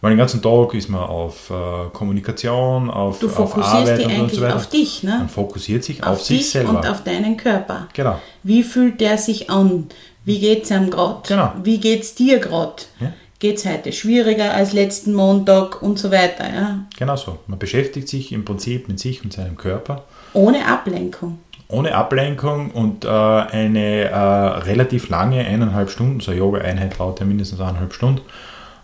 Weil 0.00 0.12
den 0.12 0.18
ganzen 0.18 0.40
Tag 0.40 0.72
ist 0.74 0.88
man 0.88 1.02
auf 1.02 1.50
äh, 1.50 1.90
Kommunikation, 1.92 2.90
auf, 2.90 3.18
du 3.18 3.28
auf 3.28 3.56
Arbeit 3.56 3.98
dich 3.98 4.06
und, 4.06 4.20
und 4.20 4.32
so 4.32 4.40
weiter. 4.40 4.56
auf 4.56 4.68
dich, 4.68 5.02
ne? 5.02 5.16
Man 5.18 5.28
fokussiert 5.28 5.84
sich 5.84 6.02
auf, 6.02 6.12
auf 6.12 6.22
sich 6.22 6.50
selber. 6.50 6.70
und 6.70 6.88
auf 6.88 7.04
deinen 7.04 7.36
Körper. 7.36 7.88
Genau. 7.92 8.18
Wie 8.42 8.62
fühlt 8.62 9.00
der 9.00 9.18
sich 9.18 9.50
an? 9.50 9.88
Wie 10.24 10.38
geht 10.38 10.64
es 10.64 10.72
einem 10.72 10.90
gerade? 10.90 11.20
Genau. 11.28 11.52
Wie 11.62 11.78
geht 11.78 12.02
es 12.02 12.14
dir 12.14 12.38
gerade? 12.38 12.82
Ja? 13.00 13.12
Geht 13.38 13.56
es 13.56 13.66
heute 13.66 13.92
schwieriger 13.92 14.52
als 14.54 14.72
letzten 14.72 15.14
Montag 15.14 15.82
und 15.82 15.98
so 15.98 16.10
weiter? 16.10 16.44
Ja? 16.52 16.80
Genau 16.98 17.16
so. 17.16 17.38
Man 17.46 17.58
beschäftigt 17.58 18.08
sich 18.08 18.32
im 18.32 18.44
Prinzip 18.44 18.88
mit 18.88 19.00
sich 19.00 19.24
und 19.24 19.32
seinem 19.32 19.56
Körper. 19.56 20.04
Ohne 20.32 20.66
Ablenkung. 20.66 21.38
Ohne 21.68 21.94
Ablenkung 21.94 22.70
und 22.70 23.04
äh, 23.04 23.08
eine 23.08 24.10
äh, 24.10 24.16
relativ 24.16 25.08
lange, 25.08 25.40
eineinhalb 25.40 25.90
Stunden, 25.90 26.20
so 26.20 26.32
eine 26.32 26.40
Yoga-Einheit 26.40 26.98
dauert 26.98 27.20
ja 27.20 27.26
mindestens 27.26 27.60
eineinhalb 27.60 27.94
Stunden, 27.94 28.22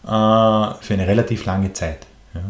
für 0.07 0.95
eine 0.95 1.07
relativ 1.07 1.45
lange 1.47 1.73
Zeit. 1.73 2.07
Ja. 2.35 2.43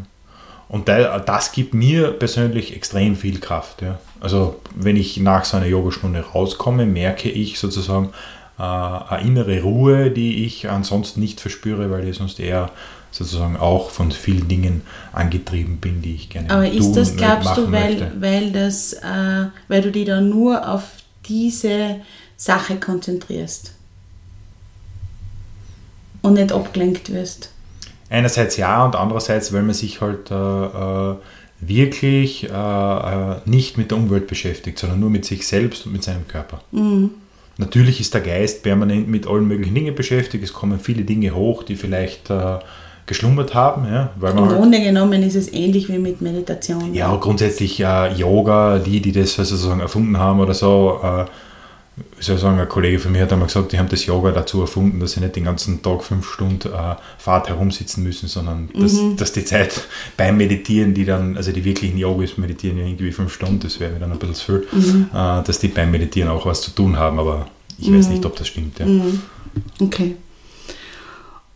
Und 0.68 0.88
das 0.88 1.52
gibt 1.52 1.74
mir 1.74 2.10
persönlich 2.10 2.74
extrem 2.74 3.16
viel 3.16 3.38
Kraft. 3.38 3.82
Ja. 3.82 3.98
Also 4.20 4.60
wenn 4.74 4.96
ich 4.96 5.18
nach 5.18 5.44
so 5.44 5.56
einer 5.56 5.66
Yogastunde 5.66 6.20
rauskomme, 6.20 6.86
merke 6.86 7.30
ich 7.30 7.58
sozusagen 7.58 8.10
äh, 8.58 8.62
eine 8.62 9.20
innere 9.22 9.62
Ruhe, 9.62 10.10
die 10.10 10.44
ich 10.44 10.68
ansonsten 10.68 11.20
nicht 11.20 11.40
verspüre, 11.40 11.90
weil 11.90 12.08
ich 12.08 12.16
sonst 12.16 12.40
eher 12.40 12.70
sozusagen 13.12 13.56
auch 13.56 13.90
von 13.90 14.10
vielen 14.10 14.48
Dingen 14.48 14.82
angetrieben 15.12 15.78
bin, 15.78 16.02
die 16.02 16.16
ich 16.16 16.28
gerne 16.28 16.50
Aber 16.50 16.68
ist 16.68 16.92
das, 16.92 17.16
glaubst 17.16 17.56
du, 17.56 17.70
weil, 17.70 18.12
weil, 18.18 18.52
das, 18.52 18.92
äh, 18.94 19.46
weil 19.68 19.82
du 19.82 19.92
dich 19.92 20.06
da 20.06 20.20
nur 20.20 20.68
auf 20.68 20.82
diese 21.26 22.00
Sache 22.36 22.76
konzentrierst? 22.76 23.75
Und 26.26 26.34
nicht 26.34 26.52
abgelenkt 26.52 27.12
wirst. 27.12 27.50
Einerseits 28.10 28.56
ja 28.56 28.84
und 28.84 28.94
andererseits, 28.94 29.52
weil 29.52 29.62
man 29.62 29.74
sich 29.74 30.00
halt 30.00 30.30
äh, 30.30 30.34
äh 30.34 31.16
wirklich 31.60 32.44
äh, 32.44 32.52
äh, 32.52 33.36
nicht 33.46 33.78
mit 33.78 33.90
der 33.90 33.98
Umwelt 33.98 34.26
beschäftigt, 34.26 34.78
sondern 34.78 35.00
nur 35.00 35.10
mit 35.10 35.24
sich 35.24 35.46
selbst 35.46 35.86
und 35.86 35.92
mit 35.92 36.02
seinem 36.02 36.28
Körper. 36.28 36.60
Mhm. 36.70 37.10
Natürlich 37.58 38.00
ist 38.00 38.12
der 38.12 38.20
Geist 38.20 38.62
permanent 38.62 39.08
mit 39.08 39.26
allen 39.26 39.48
möglichen 39.48 39.74
Dingen 39.74 39.94
beschäftigt. 39.94 40.44
Es 40.44 40.52
kommen 40.52 40.78
viele 40.78 41.04
Dinge 41.04 41.34
hoch, 41.34 41.62
die 41.62 41.76
vielleicht 41.76 42.28
äh, 42.28 42.58
geschlummert 43.06 43.54
haben. 43.54 43.86
Ja, 43.86 44.10
weil 44.16 44.32
Im 44.32 44.40
halt 44.40 44.56
Grunde 44.56 44.80
genommen 44.80 45.22
ist 45.22 45.36
es 45.36 45.50
ähnlich 45.52 45.88
wie 45.88 45.98
mit 45.98 46.20
Meditation. 46.20 46.92
Ja, 46.92 47.16
grundsätzlich 47.16 47.80
äh, 47.80 48.12
Yoga, 48.12 48.78
die, 48.78 49.00
die 49.00 49.12
das 49.12 49.34
sozusagen 49.34 49.80
erfunden 49.80 50.18
haben 50.18 50.40
oder 50.40 50.52
so, 50.52 51.00
äh, 51.02 51.24
wie 51.96 52.22
soll 52.22 52.36
ich 52.36 52.42
sagen, 52.42 52.58
ein 52.58 52.68
Kollege 52.68 52.98
von 52.98 53.12
mir 53.12 53.22
hat 53.22 53.32
einmal 53.32 53.48
gesagt, 53.48 53.72
die 53.72 53.78
haben 53.78 53.88
das 53.88 54.04
Yoga 54.04 54.30
dazu 54.30 54.60
erfunden, 54.60 55.00
dass 55.00 55.12
sie 55.12 55.20
nicht 55.20 55.36
den 55.36 55.44
ganzen 55.44 55.82
Tag 55.82 56.04
fünf 56.04 56.30
Stunden 56.30 56.68
äh, 56.68 56.96
Fahrt 57.18 57.48
herumsitzen 57.48 58.02
müssen, 58.02 58.28
sondern 58.28 58.68
dass, 58.74 58.92
mhm. 58.92 59.16
dass, 59.16 59.32
die 59.32 59.44
Zeit 59.44 59.86
beim 60.16 60.36
Meditieren, 60.36 60.92
die 60.92 61.06
dann, 61.06 61.36
also 61.36 61.52
die 61.52 61.64
wirklichen 61.64 61.96
Yogis 61.96 62.36
meditieren 62.36 62.78
ja 62.78 62.84
irgendwie 62.84 63.12
fünf 63.12 63.32
Stunden, 63.32 63.60
das 63.60 63.80
wäre 63.80 63.98
dann 63.98 64.12
ein 64.12 64.18
bisschen 64.18 64.34
zu 64.34 64.44
viel, 64.44 64.66
mhm. 64.72 65.08
äh, 65.12 65.42
dass 65.42 65.58
die 65.58 65.68
beim 65.68 65.90
Meditieren 65.90 66.30
auch 66.30 66.44
was 66.44 66.60
zu 66.60 66.70
tun 66.70 66.98
haben, 66.98 67.18
aber 67.18 67.48
ich 67.78 67.88
mhm. 67.88 67.98
weiß 67.98 68.08
nicht, 68.08 68.24
ob 68.26 68.36
das 68.36 68.48
stimmt. 68.48 68.78
Ja. 68.78 68.86
Mhm. 68.86 69.22
Okay. 69.80 70.16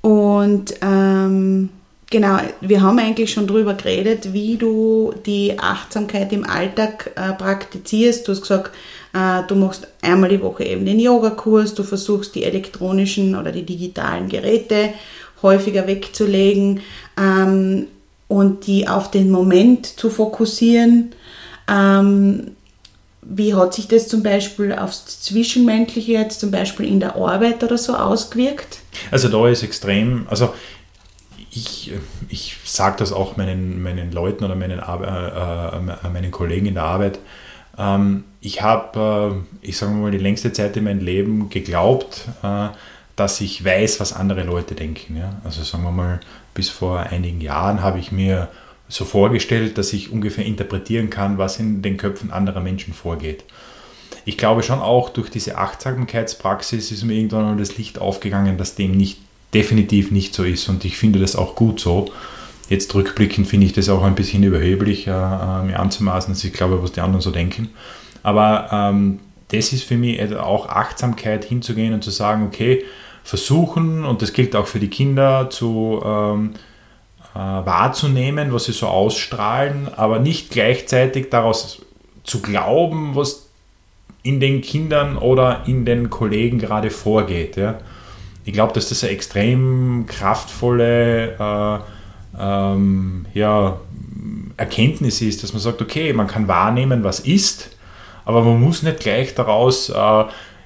Und 0.00 0.74
ähm, 0.80 1.68
genau, 2.10 2.38
wir 2.60 2.82
haben 2.82 2.98
eigentlich 2.98 3.32
schon 3.32 3.46
darüber 3.46 3.74
geredet, 3.74 4.32
wie 4.32 4.56
du 4.56 5.14
die 5.24 5.58
Achtsamkeit 5.58 6.32
im 6.32 6.44
Alltag 6.44 7.12
äh, 7.14 7.32
praktizierst. 7.32 8.26
Du 8.26 8.32
hast 8.32 8.42
gesagt, 8.42 8.72
äh, 9.14 9.42
du 9.46 9.54
machst 9.54 9.86
einmal 10.02 10.28
die 10.28 10.42
Woche 10.42 10.64
eben 10.64 10.84
den 10.84 11.00
Yogakurs, 11.00 11.74
du 11.74 11.84
versuchst 11.84 12.34
die 12.34 12.44
elektronischen 12.44 13.36
oder 13.36 13.52
die 13.52 13.64
digitalen 13.64 14.28
Geräte 14.28 14.90
häufiger 15.42 15.86
wegzulegen 15.86 16.80
ähm, 17.18 17.86
und 18.28 18.66
die 18.66 18.88
auf 18.88 19.10
den 19.10 19.30
Moment 19.30 19.86
zu 19.86 20.10
fokussieren. 20.10 21.14
Ähm, 21.68 22.52
wie 23.22 23.54
hat 23.54 23.74
sich 23.74 23.86
das 23.86 24.08
zum 24.08 24.22
Beispiel 24.22 24.72
aufs 24.72 25.20
Zwischenmenschliche 25.22 26.12
jetzt 26.12 26.40
zum 26.40 26.50
Beispiel 26.50 26.86
in 26.86 27.00
der 27.00 27.16
Arbeit 27.16 27.62
oder 27.62 27.78
so 27.78 27.94
ausgewirkt? 27.94 28.78
Also 29.10 29.28
da 29.28 29.48
ist 29.48 29.62
extrem, 29.62 30.26
also 30.28 30.52
ich, 31.50 31.92
ich 32.28 32.56
sage 32.64 32.96
das 32.98 33.12
auch 33.12 33.36
meinen, 33.36 33.82
meinen 33.82 34.12
Leuten 34.12 34.44
oder 34.44 34.54
meinen, 34.54 34.78
äh, 34.78 36.06
äh, 36.06 36.08
meinen 36.12 36.30
Kollegen 36.30 36.66
in 36.66 36.74
der 36.74 36.84
Arbeit, 36.84 37.18
ähm, 37.78 38.24
ich 38.40 38.62
habe, 38.62 39.44
äh, 39.62 39.66
ich 39.66 39.76
sage 39.76 39.92
mal, 39.92 40.10
die 40.10 40.18
längste 40.18 40.52
Zeit 40.52 40.76
in 40.76 40.84
meinem 40.84 41.00
Leben 41.00 41.50
geglaubt, 41.50 42.28
äh, 42.42 42.68
dass 43.16 43.40
ich 43.40 43.64
weiß, 43.64 44.00
was 44.00 44.12
andere 44.12 44.44
Leute 44.44 44.74
denken. 44.74 45.16
Ja? 45.16 45.40
Also 45.44 45.62
sagen 45.62 45.84
wir 45.84 45.90
mal, 45.90 46.20
bis 46.54 46.68
vor 46.68 47.00
einigen 47.00 47.40
Jahren 47.40 47.82
habe 47.82 47.98
ich 47.98 48.12
mir 48.12 48.48
so 48.88 49.04
vorgestellt, 49.04 49.78
dass 49.78 49.92
ich 49.92 50.10
ungefähr 50.10 50.44
interpretieren 50.44 51.10
kann, 51.10 51.38
was 51.38 51.58
in 51.58 51.82
den 51.82 51.96
Köpfen 51.96 52.32
anderer 52.32 52.60
Menschen 52.60 52.92
vorgeht. 52.94 53.44
Ich 54.24 54.36
glaube 54.36 54.62
schon 54.62 54.80
auch 54.80 55.08
durch 55.10 55.30
diese 55.30 55.56
Achtsamkeitspraxis 55.56 56.90
ist 56.90 57.04
mir 57.04 57.14
irgendwann 57.14 57.44
mal 57.44 57.56
das 57.56 57.78
Licht 57.78 57.98
aufgegangen, 57.98 58.58
dass 58.58 58.74
dem 58.74 58.92
nicht 58.92 59.18
definitiv 59.54 60.10
nicht 60.10 60.34
so 60.34 60.44
ist 60.44 60.68
und 60.68 60.84
ich 60.84 60.96
finde 60.96 61.18
das 61.18 61.36
auch 61.36 61.54
gut 61.54 61.80
so. 61.80 62.10
Jetzt 62.68 62.94
rückblickend 62.94 63.48
finde 63.48 63.66
ich 63.66 63.72
das 63.72 63.88
auch 63.88 64.04
ein 64.04 64.14
bisschen 64.14 64.44
überheblich, 64.44 65.06
äh, 65.06 65.10
äh, 65.10 65.62
mir 65.64 65.80
anzumaßen, 65.80 66.32
dass 66.32 66.44
ich 66.44 66.52
glaube, 66.52 66.82
was 66.82 66.92
die 66.92 67.00
anderen 67.00 67.20
so 67.20 67.32
denken. 67.32 67.70
Aber 68.22 68.68
ähm, 68.70 69.18
das 69.48 69.72
ist 69.72 69.82
für 69.82 69.96
mich 69.96 70.36
auch 70.36 70.68
Achtsamkeit 70.68 71.44
hinzugehen 71.44 71.92
und 71.92 72.04
zu 72.04 72.10
sagen, 72.10 72.46
okay, 72.46 72.84
versuchen, 73.24 74.04
und 74.04 74.22
das 74.22 74.32
gilt 74.32 74.54
auch 74.54 74.66
für 74.66 74.78
die 74.78 74.88
Kinder, 74.88 75.50
zu 75.50 76.00
ähm, 76.04 76.52
äh, 77.34 77.38
wahrzunehmen, 77.38 78.52
was 78.52 78.64
sie 78.64 78.72
so 78.72 78.86
ausstrahlen, 78.86 79.88
aber 79.94 80.18
nicht 80.20 80.50
gleichzeitig 80.50 81.30
daraus 81.30 81.82
zu 82.24 82.40
glauben, 82.40 83.16
was 83.16 83.48
in 84.22 84.40
den 84.40 84.60
Kindern 84.60 85.16
oder 85.16 85.62
in 85.66 85.84
den 85.84 86.10
Kollegen 86.10 86.58
gerade 86.58 86.90
vorgeht. 86.90 87.56
Ja. 87.56 87.78
Ich 88.50 88.54
glaube, 88.54 88.72
dass 88.72 88.88
das 88.88 89.04
eine 89.04 89.12
extrem 89.12 90.06
kraftvolle 90.08 91.36
äh, 91.38 91.78
ähm, 92.36 93.24
ja, 93.32 93.78
Erkenntnis 94.56 95.22
ist, 95.22 95.44
dass 95.44 95.52
man 95.52 95.62
sagt, 95.62 95.80
okay, 95.80 96.12
man 96.12 96.26
kann 96.26 96.48
wahrnehmen, 96.48 97.04
was 97.04 97.20
ist, 97.20 97.70
aber 98.24 98.42
man 98.42 98.60
muss 98.60 98.82
nicht 98.82 98.98
gleich 98.98 99.36
daraus 99.36 99.90
äh, 99.90 100.24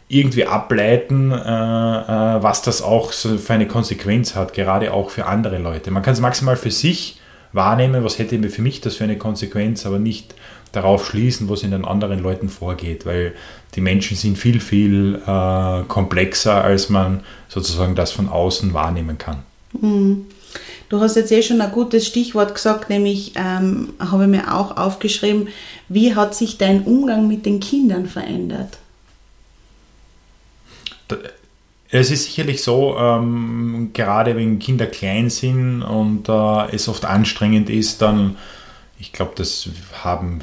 irgendwie 0.09 0.47
ableiten, 0.47 1.31
äh, 1.31 1.37
äh, 1.37 2.43
was 2.43 2.63
das 2.63 2.81
auch 2.81 3.13
so 3.13 3.37
für 3.37 3.53
eine 3.53 3.69
Konsequenz 3.69 4.35
hat, 4.35 4.55
gerade 4.55 4.91
auch 4.91 5.11
für 5.11 5.27
andere 5.27 5.59
Leute. 5.59 5.91
Man 5.91 6.03
kann 6.03 6.15
es 6.15 6.21
maximal 6.21 6.57
für 6.57 6.71
sich 6.71 7.21
wahrnehmen, 7.53 8.03
was 8.03 8.19
hätte 8.19 8.43
für 8.49 8.63
mich 8.63 8.81
das 8.81 8.97
für 8.97 9.05
eine 9.05 9.19
Konsequenz, 9.19 9.85
aber 9.85 9.99
nicht 9.99 10.35
darauf 10.77 11.07
schließen, 11.07 11.49
was 11.49 11.63
in 11.63 11.71
den 11.71 11.85
anderen 11.85 12.21
Leuten 12.21 12.49
vorgeht, 12.49 13.07
weil 13.07 13.35
die 13.75 13.81
Menschen 13.81 14.17
sind 14.17 14.39
viel, 14.39 14.61
viel 14.61 15.21
äh, 15.27 15.83
komplexer, 15.89 16.63
als 16.63 16.89
man 16.89 17.21
sozusagen 17.49 17.95
das 17.95 18.13
von 18.13 18.29
außen 18.29 18.75
wahrnehmen 18.75 19.19
kann. 19.19 19.43
Mhm. 19.81 20.27
Du 20.89 21.01
hast 21.01 21.17
jetzt 21.17 21.33
eh 21.33 21.43
schon 21.43 21.61
ein 21.61 21.73
gutes 21.73 22.07
Stichwort 22.07 22.55
gesagt, 22.55 22.91
nämlich 22.91 23.33
ähm, 23.35 23.95
habe 23.99 24.25
ich 24.25 24.29
mir 24.29 24.55
auch 24.55 24.77
aufgeschrieben, 24.77 25.49
wie 25.89 26.15
hat 26.15 26.35
sich 26.35 26.59
dein 26.59 26.83
Umgang 26.83 27.27
mit 27.27 27.47
den 27.47 27.59
Kindern 27.59 28.07
verändert? 28.07 28.79
Es 31.91 32.11
ist 32.11 32.25
sicherlich 32.25 32.63
so, 32.63 32.97
ähm, 32.99 33.91
gerade 33.93 34.37
wenn 34.37 34.59
Kinder 34.59 34.87
klein 34.87 35.31
sind 35.31 35.83
und 35.83 36.29
äh, 36.29 36.75
es 36.75 36.89
oft 36.89 37.05
anstrengend 37.05 37.71
ist, 37.71 38.03
dann, 38.03 38.37
ich 38.99 39.13
glaube, 39.13 39.33
das 39.37 39.69
haben 40.03 40.41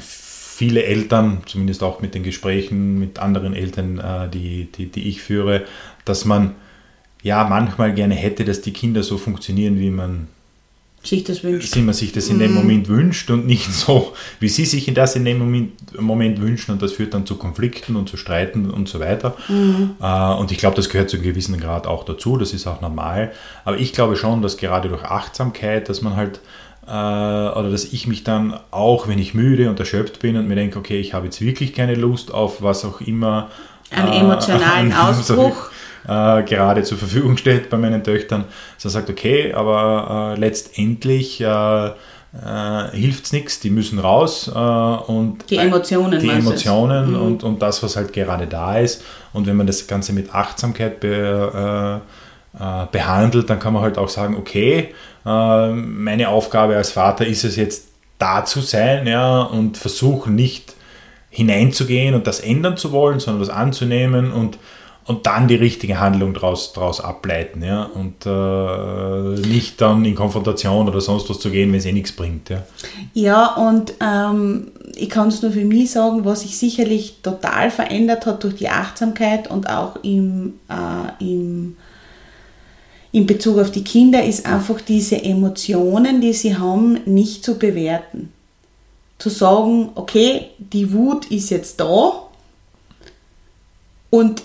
viele 0.54 0.84
Eltern, 0.84 1.38
zumindest 1.46 1.82
auch 1.82 2.00
mit 2.00 2.14
den 2.14 2.22
Gesprächen 2.22 2.98
mit 2.98 3.18
anderen 3.18 3.54
Eltern, 3.54 3.98
äh, 3.98 4.28
die, 4.28 4.68
die, 4.70 4.86
die 4.86 5.08
ich 5.08 5.22
führe, 5.22 5.64
dass 6.04 6.26
man 6.26 6.54
ja 7.22 7.44
manchmal 7.48 7.94
gerne 7.94 8.14
hätte, 8.14 8.44
dass 8.44 8.60
die 8.60 8.72
Kinder 8.72 9.02
so 9.02 9.16
funktionieren, 9.16 9.78
wie 9.78 9.90
man 9.90 10.28
sich 11.02 11.24
das 11.24 11.42
wünscht. 11.42 11.74
Wie 11.74 11.80
man 11.80 11.94
sich 11.94 12.12
das 12.12 12.28
in 12.28 12.38
dem 12.38 12.50
mhm. 12.50 12.58
Moment 12.58 12.88
wünscht 12.88 13.30
und 13.30 13.46
nicht 13.46 13.72
so, 13.72 14.12
wie 14.40 14.48
sie 14.48 14.66
sich 14.66 14.92
das 14.92 15.16
in 15.16 15.24
dem 15.24 15.38
Moment, 15.38 15.72
Moment 15.98 16.40
wünschen 16.40 16.72
und 16.72 16.82
das 16.82 16.92
führt 16.92 17.14
dann 17.14 17.24
zu 17.24 17.36
Konflikten 17.36 17.96
und 17.96 18.08
zu 18.08 18.18
Streiten 18.18 18.70
und 18.70 18.88
so 18.88 19.00
weiter. 19.00 19.34
Mhm. 19.48 19.96
Äh, 20.00 20.34
und 20.34 20.52
ich 20.52 20.58
glaube, 20.58 20.76
das 20.76 20.90
gehört 20.90 21.08
zu 21.08 21.16
einem 21.16 21.24
gewissen 21.24 21.58
Grad 21.58 21.86
auch 21.86 22.04
dazu, 22.04 22.36
das 22.36 22.52
ist 22.52 22.66
auch 22.66 22.82
normal. 22.82 23.32
Aber 23.64 23.78
ich 23.78 23.94
glaube 23.94 24.16
schon, 24.16 24.42
dass 24.42 24.58
gerade 24.58 24.90
durch 24.90 25.02
Achtsamkeit, 25.02 25.88
dass 25.88 26.02
man 26.02 26.14
halt 26.14 26.40
oder 26.84 27.70
dass 27.70 27.84
ich 27.84 28.08
mich 28.08 28.24
dann 28.24 28.58
auch, 28.72 29.06
wenn 29.06 29.18
ich 29.18 29.34
müde 29.34 29.70
und 29.70 29.78
erschöpft 29.78 30.18
bin 30.18 30.36
und 30.36 30.48
mir 30.48 30.56
denke, 30.56 30.78
okay, 30.78 30.98
ich 30.98 31.14
habe 31.14 31.26
jetzt 31.26 31.40
wirklich 31.40 31.74
keine 31.74 31.94
Lust 31.94 32.34
auf 32.34 32.60
was 32.62 32.84
auch 32.84 33.00
immer. 33.00 33.50
Einen 33.90 34.12
emotionalen 34.12 34.90
äh, 34.92 34.94
Ausbruch 34.94 35.70
äh, 36.04 36.42
gerade 36.42 36.82
zur 36.82 36.98
Verfügung 36.98 37.36
steht 37.36 37.70
bei 37.70 37.76
meinen 37.76 38.02
Töchtern, 38.02 38.44
er 38.82 38.90
sagt, 38.90 39.08
okay, 39.08 39.52
aber 39.52 40.34
äh, 40.36 40.40
letztendlich 40.40 41.40
äh, 41.40 41.86
äh 41.86 41.92
hilft 42.92 43.26
es 43.26 43.32
nichts, 43.32 43.60
die 43.60 43.70
müssen 43.70 43.98
raus 43.98 44.50
äh, 44.52 44.58
und 44.58 45.48
die 45.48 45.58
Emotionen, 45.58 46.18
die 46.18 46.28
Emotionen 46.28 47.10
mhm. 47.10 47.22
und, 47.22 47.44
und 47.44 47.62
das, 47.62 47.82
was 47.82 47.96
halt 47.96 48.12
gerade 48.12 48.46
da 48.46 48.78
ist. 48.78 49.04
Und 49.32 49.46
wenn 49.46 49.56
man 49.56 49.66
das 49.66 49.86
Ganze 49.86 50.12
mit 50.12 50.34
Achtsamkeit 50.34 50.98
be, 50.98 52.00
äh, 52.02 52.31
behandelt, 52.52 53.48
dann 53.48 53.58
kann 53.58 53.72
man 53.72 53.82
halt 53.82 53.96
auch 53.96 54.10
sagen, 54.10 54.36
okay, 54.36 54.94
meine 55.24 56.28
Aufgabe 56.28 56.76
als 56.76 56.90
Vater 56.90 57.26
ist 57.26 57.44
es 57.44 57.56
jetzt 57.56 57.88
da 58.18 58.44
zu 58.44 58.60
sein 58.60 59.06
ja, 59.06 59.40
und 59.40 59.78
versuchen 59.78 60.34
nicht 60.34 60.74
hineinzugehen 61.30 62.14
und 62.14 62.26
das 62.26 62.40
ändern 62.40 62.76
zu 62.76 62.92
wollen, 62.92 63.20
sondern 63.20 63.40
das 63.40 63.48
anzunehmen 63.48 64.32
und 64.32 64.58
und 65.04 65.26
dann 65.26 65.48
die 65.48 65.56
richtige 65.56 65.98
Handlung 65.98 66.32
daraus 66.34 66.72
draus 66.72 67.00
ableiten, 67.00 67.62
ja, 67.62 67.84
und 67.84 68.24
äh, 68.24 69.48
nicht 69.48 69.80
dann 69.80 70.04
in 70.04 70.14
Konfrontation 70.14 70.88
oder 70.88 71.00
sonst 71.00 71.28
was 71.28 71.40
zu 71.40 71.50
gehen, 71.50 71.72
wenn 71.72 71.78
es 71.78 71.86
eh 71.86 71.92
nichts 71.92 72.12
bringt, 72.12 72.50
ja. 72.50 72.62
Ja, 73.12 73.54
und 73.54 73.94
ähm, 74.00 74.68
ich 74.94 75.10
kann 75.10 75.28
es 75.28 75.42
nur 75.42 75.50
für 75.50 75.64
mich 75.64 75.90
sagen, 75.90 76.24
was 76.24 76.42
sich 76.42 76.56
sicherlich 76.56 77.20
total 77.22 77.70
verändert 77.70 78.26
hat 78.26 78.44
durch 78.44 78.54
die 78.54 78.68
Achtsamkeit 78.68 79.50
und 79.50 79.68
auch 79.68 79.96
im, 80.04 80.54
äh, 80.68 81.24
im, 81.24 81.76
in 83.12 83.26
Bezug 83.26 83.58
auf 83.58 83.70
die 83.70 83.84
Kinder, 83.84 84.24
ist 84.24 84.46
einfach 84.46 84.80
diese 84.80 85.22
Emotionen, 85.22 86.20
die 86.20 86.32
sie 86.32 86.56
haben, 86.56 87.00
nicht 87.04 87.44
zu 87.44 87.58
bewerten. 87.58 88.32
Zu 89.18 89.28
sagen, 89.28 89.90
okay, 89.94 90.48
die 90.58 90.92
Wut 90.92 91.26
ist 91.26 91.50
jetzt 91.50 91.78
da 91.78 92.26
und 94.10 94.42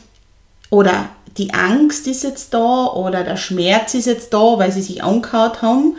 oder 0.69 1.09
die 1.38 1.53
Angst 1.53 2.07
ist 2.07 2.24
jetzt 2.24 2.53
da 2.53 2.87
oder 2.87 3.24
der 3.24 3.37
Schmerz 3.37 3.94
ist 3.94 4.05
jetzt 4.05 4.33
da, 4.33 4.57
weil 4.57 4.72
sie 4.72 4.81
sich 4.81 5.03
angehaut 5.03 5.61
haben. 5.61 5.96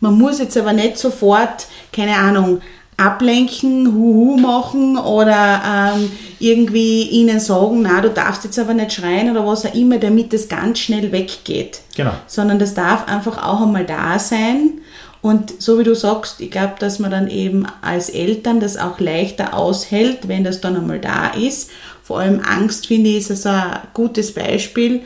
Man 0.00 0.18
muss 0.18 0.38
jetzt 0.38 0.56
aber 0.56 0.72
nicht 0.72 0.98
sofort, 0.98 1.66
keine 1.92 2.16
Ahnung, 2.16 2.60
ablenken, 2.96 3.94
Huhu 3.94 4.36
machen 4.36 4.96
oder 4.96 5.94
ähm, 5.96 6.12
irgendwie 6.38 7.02
ihnen 7.04 7.40
sagen, 7.40 7.82
na, 7.82 8.00
du 8.00 8.10
darfst 8.10 8.44
jetzt 8.44 8.58
aber 8.58 8.74
nicht 8.74 8.92
schreien 8.92 9.30
oder 9.30 9.46
was 9.46 9.66
auch 9.66 9.74
immer, 9.74 9.98
damit 9.98 10.32
es 10.34 10.48
ganz 10.48 10.78
schnell 10.78 11.10
weggeht. 11.10 11.80
Genau. 11.96 12.12
Sondern 12.26 12.58
das 12.58 12.74
darf 12.74 13.08
einfach 13.08 13.42
auch 13.42 13.62
einmal 13.62 13.84
da 13.84 14.18
sein. 14.18 14.80
Und 15.20 15.62
so 15.62 15.78
wie 15.78 15.84
du 15.84 15.94
sagst, 15.94 16.40
ich 16.40 16.50
glaube, 16.50 16.74
dass 16.78 16.98
man 16.98 17.10
dann 17.10 17.28
eben 17.28 17.64
als 17.80 18.08
Eltern 18.08 18.60
das 18.60 18.76
auch 18.76 18.98
leichter 18.98 19.54
aushält, 19.56 20.26
wenn 20.28 20.42
das 20.42 20.60
dann 20.60 20.76
einmal 20.76 21.00
da 21.00 21.28
ist 21.28 21.70
vor 22.02 22.20
allem 22.20 22.40
Angst, 22.40 22.88
finde 22.88 23.10
ich, 23.10 23.30
ist 23.30 23.30
also 23.30 23.48
ein 23.48 23.80
gutes 23.94 24.34
Beispiel, 24.34 25.02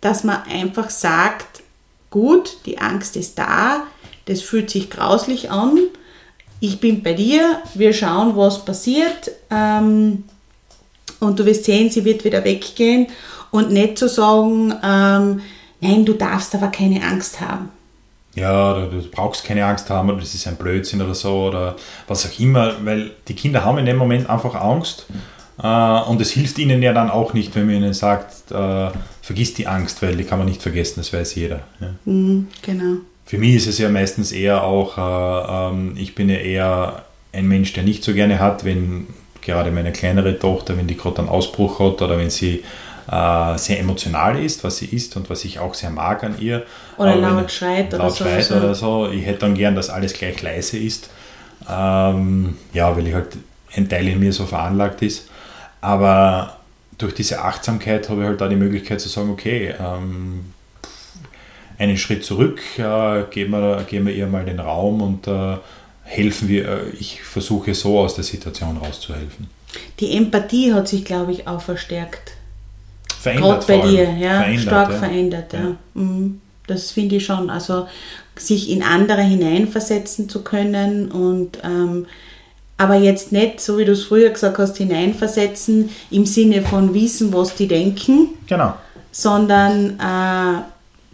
dass 0.00 0.22
man 0.22 0.42
einfach 0.44 0.90
sagt, 0.90 1.62
gut, 2.10 2.58
die 2.66 2.78
Angst 2.78 3.16
ist 3.16 3.38
da, 3.38 3.82
das 4.26 4.42
fühlt 4.42 4.70
sich 4.70 4.90
grauslich 4.90 5.50
an, 5.50 5.78
ich 6.60 6.80
bin 6.80 7.02
bei 7.02 7.14
dir, 7.14 7.62
wir 7.74 7.92
schauen, 7.92 8.36
was 8.36 8.64
passiert 8.64 9.30
ähm, 9.50 10.24
und 11.20 11.38
du 11.38 11.44
wirst 11.46 11.64
sehen, 11.64 11.90
sie 11.90 12.04
wird 12.04 12.24
wieder 12.24 12.44
weggehen 12.44 13.08
und 13.50 13.70
nicht 13.70 13.98
zu 13.98 14.08
sagen, 14.08 14.74
ähm, 14.82 15.40
nein, 15.80 16.04
du 16.04 16.14
darfst 16.14 16.54
aber 16.54 16.68
keine 16.68 17.02
Angst 17.02 17.40
haben. 17.40 17.70
Ja, 18.34 18.74
du, 18.74 19.00
du 19.00 19.10
brauchst 19.10 19.44
keine 19.44 19.64
Angst 19.64 19.90
haben 19.90 20.10
oder 20.10 20.20
das 20.20 20.34
ist 20.34 20.46
ein 20.46 20.56
Blödsinn 20.56 21.02
oder 21.02 21.14
so 21.14 21.46
oder 21.48 21.76
was 22.06 22.26
auch 22.26 22.38
immer, 22.38 22.74
weil 22.84 23.12
die 23.26 23.34
Kinder 23.34 23.64
haben 23.64 23.78
in 23.78 23.86
dem 23.86 23.96
Moment 23.96 24.28
einfach 24.28 24.54
Angst. 24.54 25.06
Äh, 25.60 26.00
und 26.08 26.20
es 26.20 26.30
hilft 26.30 26.58
ihnen 26.58 26.82
ja 26.82 26.92
dann 26.92 27.10
auch 27.10 27.34
nicht, 27.34 27.54
wenn 27.56 27.66
man 27.66 27.76
ihnen 27.76 27.94
sagt, 27.94 28.50
äh, 28.50 28.90
vergiss 29.22 29.54
die 29.54 29.66
Angst, 29.66 30.02
weil 30.02 30.16
die 30.16 30.24
kann 30.24 30.38
man 30.38 30.46
nicht 30.46 30.62
vergessen, 30.62 30.94
das 30.98 31.12
weiß 31.12 31.34
jeder. 31.34 31.60
Ja. 31.80 31.88
Mhm, 32.04 32.48
genau. 32.62 32.98
Für 33.28 33.36
mich 33.36 33.56
ist 33.56 33.66
es 33.66 33.76
ja 33.76 33.90
meistens 33.90 34.32
eher 34.32 34.64
auch, 34.64 34.96
äh, 34.96 35.70
ähm, 35.70 35.92
ich 35.98 36.14
bin 36.14 36.30
ja 36.30 36.36
eher 36.36 37.04
ein 37.34 37.46
Mensch, 37.46 37.74
der 37.74 37.82
nicht 37.82 38.02
so 38.02 38.14
gerne 38.14 38.38
hat, 38.38 38.64
wenn 38.64 39.06
gerade 39.42 39.70
meine 39.70 39.92
kleinere 39.92 40.38
Tochter, 40.38 40.78
wenn 40.78 40.86
die 40.86 40.96
gerade 40.96 41.18
einen 41.18 41.28
Ausbruch 41.28 41.78
hat 41.78 42.00
oder 42.00 42.16
wenn 42.16 42.30
sie 42.30 42.64
äh, 43.06 43.58
sehr 43.58 43.80
emotional 43.80 44.42
ist, 44.42 44.64
was 44.64 44.78
sie 44.78 44.86
ist 44.86 45.14
und 45.18 45.28
was 45.28 45.44
ich 45.44 45.58
auch 45.58 45.74
sehr 45.74 45.90
mag 45.90 46.24
an 46.24 46.36
ihr. 46.40 46.64
Oder 46.96 47.12
Aber 47.12 47.20
laut 47.20 47.50
schreit 47.50 47.92
oder 47.92 48.04
laut 48.04 48.16
so. 48.16 48.24
Schreit 48.24 48.50
oder 48.50 48.74
so. 48.74 49.10
Ich 49.10 49.26
hätte 49.26 49.40
dann 49.40 49.54
gern, 49.54 49.74
dass 49.74 49.90
alles 49.90 50.14
gleich 50.14 50.40
leise 50.40 50.78
ist. 50.78 51.10
Ähm, 51.68 52.56
ja, 52.72 52.96
weil 52.96 53.08
ich 53.08 53.12
halt 53.12 53.36
ein 53.76 53.90
Teil 53.90 54.08
in 54.08 54.20
mir 54.20 54.32
so 54.32 54.46
veranlagt 54.46 55.02
ist. 55.02 55.28
Aber 55.82 56.56
durch 56.96 57.12
diese 57.12 57.42
Achtsamkeit 57.42 58.08
habe 58.08 58.22
ich 58.22 58.26
halt 58.26 58.40
da 58.40 58.48
die 58.48 58.56
Möglichkeit 58.56 59.02
zu 59.02 59.10
sagen, 59.10 59.28
okay, 59.28 59.74
ähm, 59.78 60.54
einen 61.78 61.96
Schritt 61.96 62.24
zurück, 62.24 62.60
äh, 62.76 63.22
geben, 63.30 63.52
wir, 63.52 63.84
geben 63.88 64.06
wir 64.06 64.14
ihr 64.14 64.26
mal 64.26 64.44
den 64.44 64.60
Raum 64.60 65.00
und 65.00 65.26
äh, 65.26 65.56
helfen 66.02 66.48
wir, 66.48 66.68
äh, 66.68 66.88
ich 66.98 67.22
versuche 67.22 67.74
so 67.74 68.00
aus 68.00 68.14
der 68.14 68.24
Situation 68.24 68.76
rauszuhelfen. 68.78 69.48
Die 70.00 70.16
Empathie 70.16 70.72
hat 70.72 70.88
sich, 70.88 71.04
glaube 71.04 71.32
ich, 71.32 71.46
auch 71.46 71.60
verstärkt. 71.60 72.32
Verändert. 73.20 73.66
Gerade 73.66 73.80
bei 73.80 73.88
dir, 73.88 74.10
ja, 74.14 74.40
verändert, 74.40 74.62
stark 74.62 74.90
ja. 74.90 74.98
verändert. 74.98 75.52
Ja. 75.52 75.58
ja. 75.60 75.76
Mhm. 75.94 76.40
Das 76.66 76.90
finde 76.90 77.16
ich 77.16 77.24
schon. 77.24 77.50
Also 77.50 77.86
sich 78.36 78.70
in 78.70 78.82
andere 78.82 79.22
hineinversetzen 79.22 80.28
zu 80.28 80.42
können 80.42 81.10
und 81.10 81.58
ähm, 81.64 82.06
aber 82.76 82.94
jetzt 82.94 83.32
nicht, 83.32 83.60
so 83.60 83.76
wie 83.76 83.84
du 83.84 83.92
es 83.92 84.04
früher 84.04 84.30
gesagt 84.30 84.58
hast, 84.58 84.76
hineinversetzen 84.76 85.90
im 86.12 86.24
Sinne 86.24 86.62
von 86.62 86.94
wissen, 86.94 87.32
was 87.32 87.56
die 87.56 87.66
denken, 87.66 88.28
genau. 88.46 88.74
sondern 89.10 89.98
äh, 89.98 90.62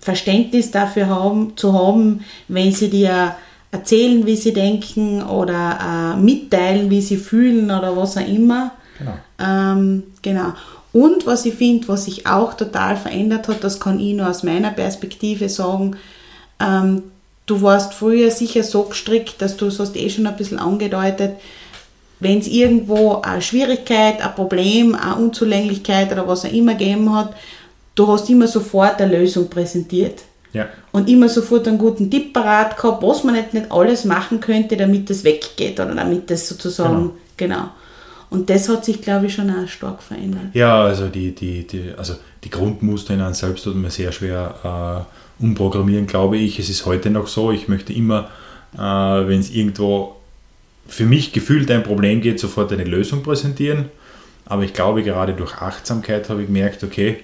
Verständnis 0.04 0.70
dafür 0.70 1.08
haben, 1.08 1.56
zu 1.56 1.72
haben, 1.72 2.26
wenn 2.46 2.72
sie 2.72 2.90
dir 2.90 3.36
erzählen, 3.72 4.26
wie 4.26 4.36
sie 4.36 4.52
denken 4.52 5.22
oder 5.22 6.14
äh, 6.14 6.20
mitteilen, 6.20 6.90
wie 6.90 7.00
sie 7.00 7.16
fühlen 7.16 7.70
oder 7.70 7.96
was 7.96 8.18
auch 8.18 8.28
immer. 8.28 8.72
Genau. 8.98 9.14
Ähm, 9.40 10.02
genau. 10.20 10.52
Und 10.92 11.26
was 11.26 11.46
ich 11.46 11.54
finde, 11.54 11.88
was 11.88 12.04
sich 12.04 12.26
auch 12.26 12.52
total 12.52 12.98
verändert 12.98 13.48
hat, 13.48 13.64
das 13.64 13.80
kann 13.80 13.98
ich 13.98 14.14
nur 14.14 14.28
aus 14.28 14.42
meiner 14.42 14.72
Perspektive 14.72 15.48
sagen, 15.48 15.96
ähm, 16.60 17.04
du 17.46 17.62
warst 17.62 17.94
früher 17.94 18.30
sicher 18.30 18.62
so 18.62 18.82
gestrickt, 18.82 19.40
dass 19.40 19.56
du, 19.56 19.68
es 19.68 19.80
hast 19.80 19.96
eh 19.96 20.10
schon 20.10 20.26
ein 20.26 20.36
bisschen 20.36 20.58
angedeutet, 20.58 21.36
wenn 22.20 22.40
es 22.40 22.46
irgendwo 22.46 23.22
eine 23.22 23.40
Schwierigkeit, 23.40 24.20
ein 24.22 24.34
Problem, 24.34 24.94
eine 24.94 25.16
Unzulänglichkeit 25.16 26.12
oder 26.12 26.28
was 26.28 26.44
auch 26.44 26.52
immer 26.52 26.74
gegeben 26.74 27.14
hat, 27.14 27.34
du 27.94 28.08
hast 28.08 28.28
immer 28.30 28.46
sofort 28.46 29.00
eine 29.00 29.18
Lösung 29.18 29.48
präsentiert. 29.48 30.22
Ja. 30.52 30.68
Und 30.92 31.08
immer 31.08 31.28
sofort 31.28 31.66
einen 31.66 31.78
guten 31.78 32.10
Tipp 32.10 32.32
parat 32.32 32.76
gehabt, 32.76 33.02
was 33.02 33.24
man 33.24 33.34
nicht, 33.34 33.54
nicht 33.54 33.72
alles 33.72 34.04
machen 34.04 34.38
könnte, 34.40 34.76
damit 34.76 35.10
das 35.10 35.24
weggeht 35.24 35.80
oder 35.80 35.94
damit 35.94 36.30
das 36.30 36.48
sozusagen, 36.48 37.10
genau. 37.36 37.54
genau. 37.56 37.70
Und 38.30 38.50
das 38.50 38.68
hat 38.68 38.84
sich, 38.84 39.02
glaube 39.02 39.26
ich, 39.26 39.34
schon 39.34 39.50
auch 39.50 39.68
stark 39.68 40.02
verändert. 40.02 40.54
Ja, 40.54 40.82
also 40.82 41.08
die, 41.08 41.34
die, 41.34 41.66
die, 41.66 41.92
also 41.96 42.14
die 42.44 42.50
Grundmuster 42.50 43.14
in 43.14 43.20
einem 43.20 43.34
selbst 43.34 43.64
tut 43.64 43.76
man 43.76 43.90
sehr 43.90 44.12
schwer 44.12 45.06
äh, 45.40 45.42
umprogrammieren, 45.42 46.06
glaube 46.06 46.36
ich. 46.36 46.58
Es 46.58 46.68
ist 46.68 46.86
heute 46.86 47.10
noch 47.10 47.26
so, 47.26 47.50
ich 47.50 47.68
möchte 47.68 47.92
immer, 47.92 48.30
äh, 48.74 48.78
wenn 48.78 49.40
es 49.40 49.50
irgendwo 49.50 50.16
für 50.86 51.04
mich 51.04 51.32
gefühlt 51.32 51.70
ein 51.70 51.82
Problem 51.82 52.20
geht, 52.20 52.38
sofort 52.38 52.72
eine 52.72 52.84
Lösung 52.84 53.22
präsentieren. 53.22 53.86
Aber 54.46 54.62
ich 54.62 54.74
glaube, 54.74 55.02
gerade 55.02 55.32
durch 55.32 55.54
Achtsamkeit 55.54 56.28
habe 56.28 56.42
ich 56.42 56.46
gemerkt, 56.46 56.84
okay, 56.84 57.18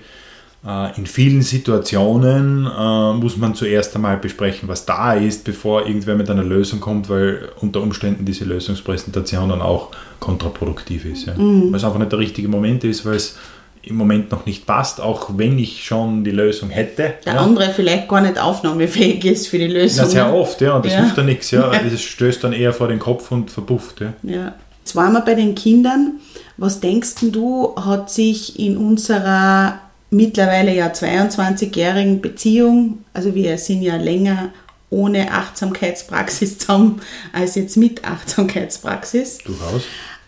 in 0.63 1.07
vielen 1.07 1.41
Situationen 1.41 2.67
äh, 2.67 3.13
muss 3.15 3.39
man 3.39 3.55
zuerst 3.55 3.97
einmal 3.97 4.19
besprechen, 4.19 4.69
was 4.69 4.85
da 4.85 5.15
ist, 5.15 5.43
bevor 5.45 5.87
irgendwer 5.87 6.17
mit 6.17 6.29
einer 6.29 6.45
Lösung 6.45 6.81
kommt, 6.81 7.09
weil 7.09 7.49
unter 7.61 7.81
Umständen 7.81 8.27
diese 8.27 8.45
Lösungspräsentation 8.45 9.49
dann 9.49 9.63
auch 9.63 9.89
kontraproduktiv 10.19 11.07
ist. 11.07 11.27
Ja. 11.27 11.35
Mhm. 11.35 11.73
Weil 11.73 11.77
es 11.77 11.85
einfach 11.85 11.99
nicht 11.99 12.13
der 12.13 12.19
richtige 12.19 12.49
Moment 12.49 12.85
ist, 12.85 13.07
weil 13.07 13.15
es 13.15 13.39
im 13.83 13.97
Moment 13.97 14.31
noch 14.31 14.45
nicht 14.45 14.67
passt, 14.67 15.01
auch 15.01 15.31
wenn 15.39 15.59
ich 15.59 15.83
schon 15.83 16.25
die 16.25 16.31
Lösung 16.31 16.69
hätte. 16.69 17.15
Der 17.25 17.35
ja. 17.35 17.41
andere 17.41 17.71
vielleicht 17.71 18.09
gar 18.09 18.21
nicht 18.21 18.39
aufnahmefähig 18.39 19.25
ist 19.25 19.49
für 19.49 19.59
die 19.59 19.69
Lösung. 19.69 20.05
Ja, 20.05 20.11
sehr 20.11 20.35
oft, 20.35 20.61
ja, 20.61 20.77
und 20.77 20.85
das 20.85 20.93
ja. 20.93 21.01
hilft 21.01 21.17
ja 21.17 21.23
nichts. 21.23 21.51
Ja. 21.51 21.71
Das 21.71 22.03
stößt 22.03 22.45
dann 22.45 22.53
eher 22.53 22.75
vor 22.75 22.89
den 22.89 22.99
Kopf 22.99 23.33
und 23.33 23.51
verpufft. 23.51 24.03
Ja. 24.03 24.13
ja. 24.23 24.55
Jetzt 24.81 24.95
waren 24.95 25.13
wir 25.15 25.23
bei 25.23 25.35
den 25.35 25.55
Kindern. 25.55 26.21
Was 26.59 26.81
denkst 26.81 27.15
du, 27.23 27.75
hat 27.77 28.11
sich 28.11 28.59
in 28.59 28.77
unserer 28.77 29.81
mittlerweile 30.11 30.75
ja 30.75 30.89
22-jährigen 30.89 32.21
Beziehung, 32.21 33.05
also 33.13 33.35
wir 33.35 33.57
sind 33.59 33.83
ja 33.83 33.97
länger 33.97 34.51
ohne 34.91 35.33
Achtsamkeitspraxis 35.33 36.59
zusammen 36.59 37.01
als 37.33 37.55
jetzt 37.55 37.77
mit 37.77 38.05
Achtsamkeitspraxis. 38.05 39.39
Durchaus. 39.39 39.83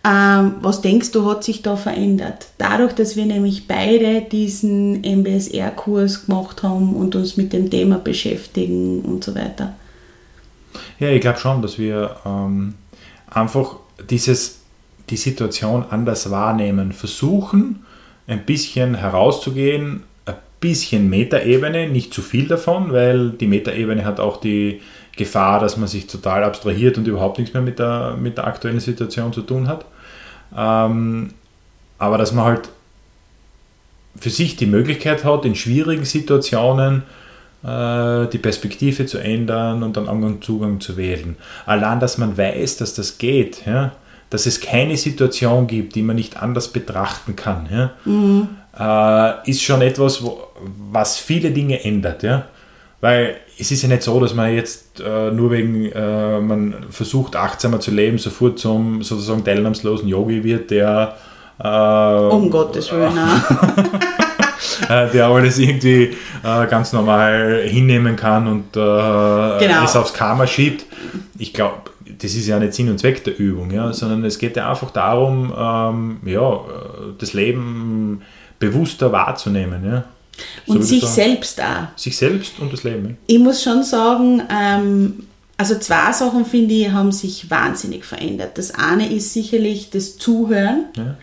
Ähm, 0.05 0.55
was 0.59 0.81
denkst 0.81 1.11
du, 1.11 1.29
hat 1.29 1.45
sich 1.45 1.61
da 1.61 1.77
verändert? 1.77 2.47
Dadurch, 2.57 2.93
dass 2.93 3.15
wir 3.15 3.25
nämlich 3.25 3.67
beide 3.67 4.21
diesen 4.21 5.01
MBSR-Kurs 5.01 6.25
gemacht 6.25 6.61
haben 6.61 6.93
und 6.93 7.15
uns 7.15 7.37
mit 7.37 7.53
dem 7.53 7.69
Thema 7.69 7.99
beschäftigen 7.99 9.01
und 9.01 9.23
so 9.23 9.33
weiter. 9.33 9.75
Ja, 10.99 11.09
ich 11.09 11.21
glaube 11.21 11.39
schon, 11.39 11.61
dass 11.61 11.77
wir 11.79 12.17
ähm, 12.25 12.73
einfach 13.29 13.77
dieses, 14.09 14.59
die 15.09 15.15
Situation 15.15 15.85
anders 15.89 16.29
wahrnehmen, 16.29 16.91
versuchen, 16.91 17.85
ein 18.27 18.45
bisschen 18.45 18.95
herauszugehen, 18.95 20.03
ein 20.25 20.35
bisschen 20.59 21.09
Metaebene, 21.09 21.89
nicht 21.89 22.13
zu 22.13 22.21
viel 22.21 22.47
davon, 22.47 22.93
weil 22.93 23.31
die 23.31 23.47
Metaebene 23.47 24.05
hat 24.05 24.19
auch 24.19 24.37
die 24.37 24.81
Gefahr, 25.15 25.59
dass 25.59 25.77
man 25.77 25.87
sich 25.87 26.07
total 26.07 26.43
abstrahiert 26.43 26.97
und 26.97 27.07
überhaupt 27.07 27.37
nichts 27.37 27.53
mehr 27.53 27.61
mit 27.61 27.79
der, 27.79 28.17
mit 28.19 28.37
der 28.37 28.47
aktuellen 28.47 28.79
Situation 28.79 29.31
zu 29.33 29.41
tun 29.41 29.67
hat. 29.67 29.85
Ähm, 30.55 31.31
aber 31.99 32.17
dass 32.17 32.31
man 32.31 32.45
halt 32.45 32.69
für 34.19 34.29
sich 34.29 34.55
die 34.55 34.65
Möglichkeit 34.65 35.23
hat, 35.23 35.45
in 35.45 35.55
schwierigen 35.55 36.05
Situationen 36.05 37.03
äh, 37.63 38.27
die 38.27 38.37
Perspektive 38.37 39.05
zu 39.05 39.17
ändern 39.17 39.83
und 39.83 39.97
dann 39.97 40.07
Angang 40.07 40.41
Zugang 40.41 40.79
zu 40.79 40.97
wählen. 40.97 41.35
Allein, 41.65 41.99
dass 41.99 42.17
man 42.17 42.37
weiß, 42.37 42.77
dass 42.77 42.93
das 42.93 43.17
geht, 43.17 43.65
ja, 43.65 43.93
dass 44.33 44.47
es 44.47 44.59
keine 44.59 44.97
Situation 44.97 45.67
gibt, 45.67 45.93
die 45.93 46.01
man 46.01 46.15
nicht 46.15 46.41
anders 46.41 46.69
betrachten 46.69 47.35
kann, 47.35 47.69
ja, 47.71 47.91
mhm. 48.03 48.47
äh, 48.75 49.47
ist 49.47 49.61
schon 49.61 49.83
etwas, 49.83 50.23
wo, 50.23 50.47
was 50.91 51.19
viele 51.19 51.51
Dinge 51.51 51.83
ändert. 51.83 52.23
Ja. 52.23 52.45
Weil 52.99 53.35
es 53.59 53.69
ist 53.69 53.83
ja 53.83 53.89
nicht 53.89 54.01
so, 54.01 54.19
dass 54.19 54.33
man 54.33 54.51
jetzt 54.51 54.99
äh, 54.99 55.29
nur 55.29 55.51
wegen, 55.51 55.85
äh, 55.85 56.39
man 56.39 56.73
versucht 56.89 57.35
achtsamer 57.35 57.79
zu 57.79 57.91
leben, 57.91 58.17
sofort 58.17 58.57
zum 58.57 59.03
sozusagen 59.03 59.45
teilnahmslosen 59.45 60.07
Yogi 60.07 60.43
wird, 60.43 60.71
der 60.71 61.15
äh, 61.59 61.67
um 61.67 62.49
Gottes 62.49 62.91
Willen. 62.91 63.13
Äh, 64.89 65.09
der 65.11 65.27
alles 65.27 65.59
irgendwie 65.59 66.15
äh, 66.43 66.67
ganz 66.67 66.93
normal 66.93 67.63
hinnehmen 67.65 68.15
kann 68.15 68.47
und 68.47 68.75
äh, 68.75 68.79
genau. 69.59 69.83
es 69.83 69.95
aufs 69.95 70.13
Karma 70.13 70.47
schiebt. 70.47 70.85
Ich 71.37 71.53
glaube, 71.53 71.91
das 72.17 72.35
ist 72.35 72.47
ja 72.47 72.59
nicht 72.59 72.73
Sinn 72.73 72.89
und 72.89 72.99
Zweck 72.99 73.23
der 73.23 73.37
Übung, 73.37 73.71
ja, 73.71 73.93
sondern 73.93 74.23
es 74.25 74.37
geht 74.37 74.55
ja 74.57 74.69
einfach 74.69 74.91
darum, 74.91 75.53
ähm, 75.55 76.17
ja, 76.25 76.61
das 77.17 77.33
Leben 77.33 78.21
bewusster 78.59 79.11
wahrzunehmen. 79.11 79.85
Ja. 79.85 80.05
So 80.65 80.73
und 80.73 80.83
sich 80.83 81.05
selbst 81.05 81.61
auch. 81.61 81.97
Sich 81.97 82.17
selbst 82.17 82.59
und 82.59 82.73
das 82.73 82.83
Leben. 82.83 83.17
Ich 83.27 83.39
muss 83.39 83.61
schon 83.61 83.83
sagen, 83.83 84.41
ähm, 84.49 85.27
also 85.57 85.77
zwei 85.77 86.11
Sachen 86.11 86.45
finde 86.45 86.73
ich, 86.73 86.91
haben 86.91 87.11
sich 87.11 87.49
wahnsinnig 87.49 88.05
verändert. 88.05 88.57
Das 88.57 88.73
eine 88.73 89.11
ist 89.11 89.33
sicherlich 89.33 89.89
das 89.89 90.17
Zuhören. 90.17 90.85
Ja. 90.97 91.15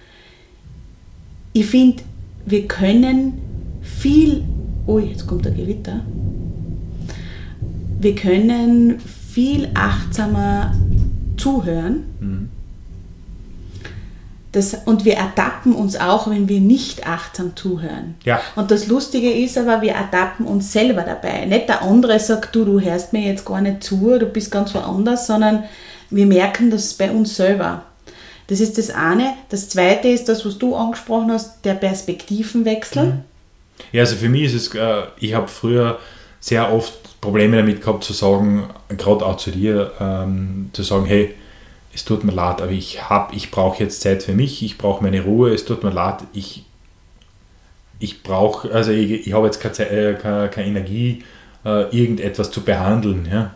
Ich 1.53 1.67
finde, 1.67 2.03
wir 2.47 2.67
können 2.69 3.41
viel. 3.83 4.45
Oh, 4.87 4.99
jetzt 4.99 5.27
kommt 5.27 5.45
der 5.45 5.53
Gewitter. 5.53 6.01
Wir 8.01 8.15
können 8.15 9.01
viel 9.41 9.71
achtsamer 9.73 10.75
zuhören. 11.39 12.05
Mhm. 12.21 12.49
Das, 14.53 14.75
und 14.85 15.07
wir 15.07 15.15
ertappen 15.15 15.73
uns 15.75 15.97
auch, 15.97 16.29
wenn 16.29 16.47
wir 16.49 16.61
nicht 16.61 17.07
achtsam 17.07 17.57
zuhören. 17.57 18.17
Ja. 18.25 18.43
Und 18.55 18.71
das 18.71 18.89
Lustige 18.89 19.33
ist 19.33 19.57
aber, 19.57 19.81
wir 19.81 19.93
ertappen 19.93 20.45
uns 20.45 20.73
selber 20.73 21.03
dabei. 21.03 21.47
Nicht 21.47 21.71
der 21.71 21.81
andere 21.81 22.21
sagt, 22.21 22.55
du, 22.55 22.67
du 22.67 22.81
hörst 22.81 23.15
mir 23.15 23.23
jetzt 23.23 23.47
gar 23.47 23.63
nicht 23.63 23.83
zu, 23.83 24.19
du 24.19 24.27
bist 24.27 24.51
ganz 24.51 24.75
woanders, 24.75 25.27
sondern 25.27 25.65
wir 26.11 26.27
merken 26.27 26.71
das 26.71 26.93
bei 26.93 27.11
uns 27.11 27.35
selber. 27.37 27.85
Das 28.49 28.61
ist 28.61 28.77
das 28.77 28.91
eine. 28.91 29.35
Das 29.49 29.71
zweite 29.71 30.09
ist 30.09 30.29
das, 30.29 30.45
was 30.45 30.59
du 30.59 30.75
angesprochen 30.75 31.33
hast, 31.33 31.65
der 31.65 31.75
Perspektivenwechsel. 31.75 33.05
Mhm. 33.05 33.21
Ja, 33.93 34.03
also 34.03 34.17
für 34.17 34.29
mich 34.29 34.53
ist 34.53 34.55
es, 34.55 34.75
äh, 34.75 35.05
ich 35.19 35.33
habe 35.33 35.49
früher 35.49 35.99
sehr 36.41 36.73
oft 36.73 37.21
Probleme 37.21 37.59
damit 37.59 37.83
gehabt 37.83 38.03
zu 38.03 38.13
sagen, 38.13 38.71
gerade 38.89 39.25
auch 39.25 39.37
zu 39.37 39.51
dir, 39.51 39.93
ähm, 40.01 40.71
zu 40.73 40.83
sagen, 40.83 41.05
hey, 41.05 41.35
es 41.95 42.05
tut 42.05 42.25
mir 42.25 42.33
leid, 42.33 42.63
aber 42.63 42.71
ich 42.71 43.11
habe, 43.11 43.35
ich 43.35 43.51
brauche 43.51 43.83
jetzt 43.83 44.01
Zeit 44.01 44.23
für 44.23 44.33
mich, 44.33 44.63
ich 44.63 44.79
brauche 44.79 45.03
meine 45.03 45.23
Ruhe, 45.23 45.53
es 45.53 45.65
tut 45.65 45.83
mir 45.83 45.91
leid, 45.91 46.19
ich, 46.33 46.65
ich 47.99 48.23
brauche, 48.23 48.73
also 48.73 48.91
ich, 48.93 49.27
ich 49.27 49.33
habe 49.33 49.47
jetzt 49.47 49.61
keine, 49.61 49.91
äh, 49.91 50.15
keine, 50.15 50.49
keine 50.49 50.69
Energie, 50.69 51.25
äh, 51.65 51.95
irgendetwas 51.95 52.51
zu 52.51 52.63
behandeln. 52.63 53.29
Ja? 53.31 53.55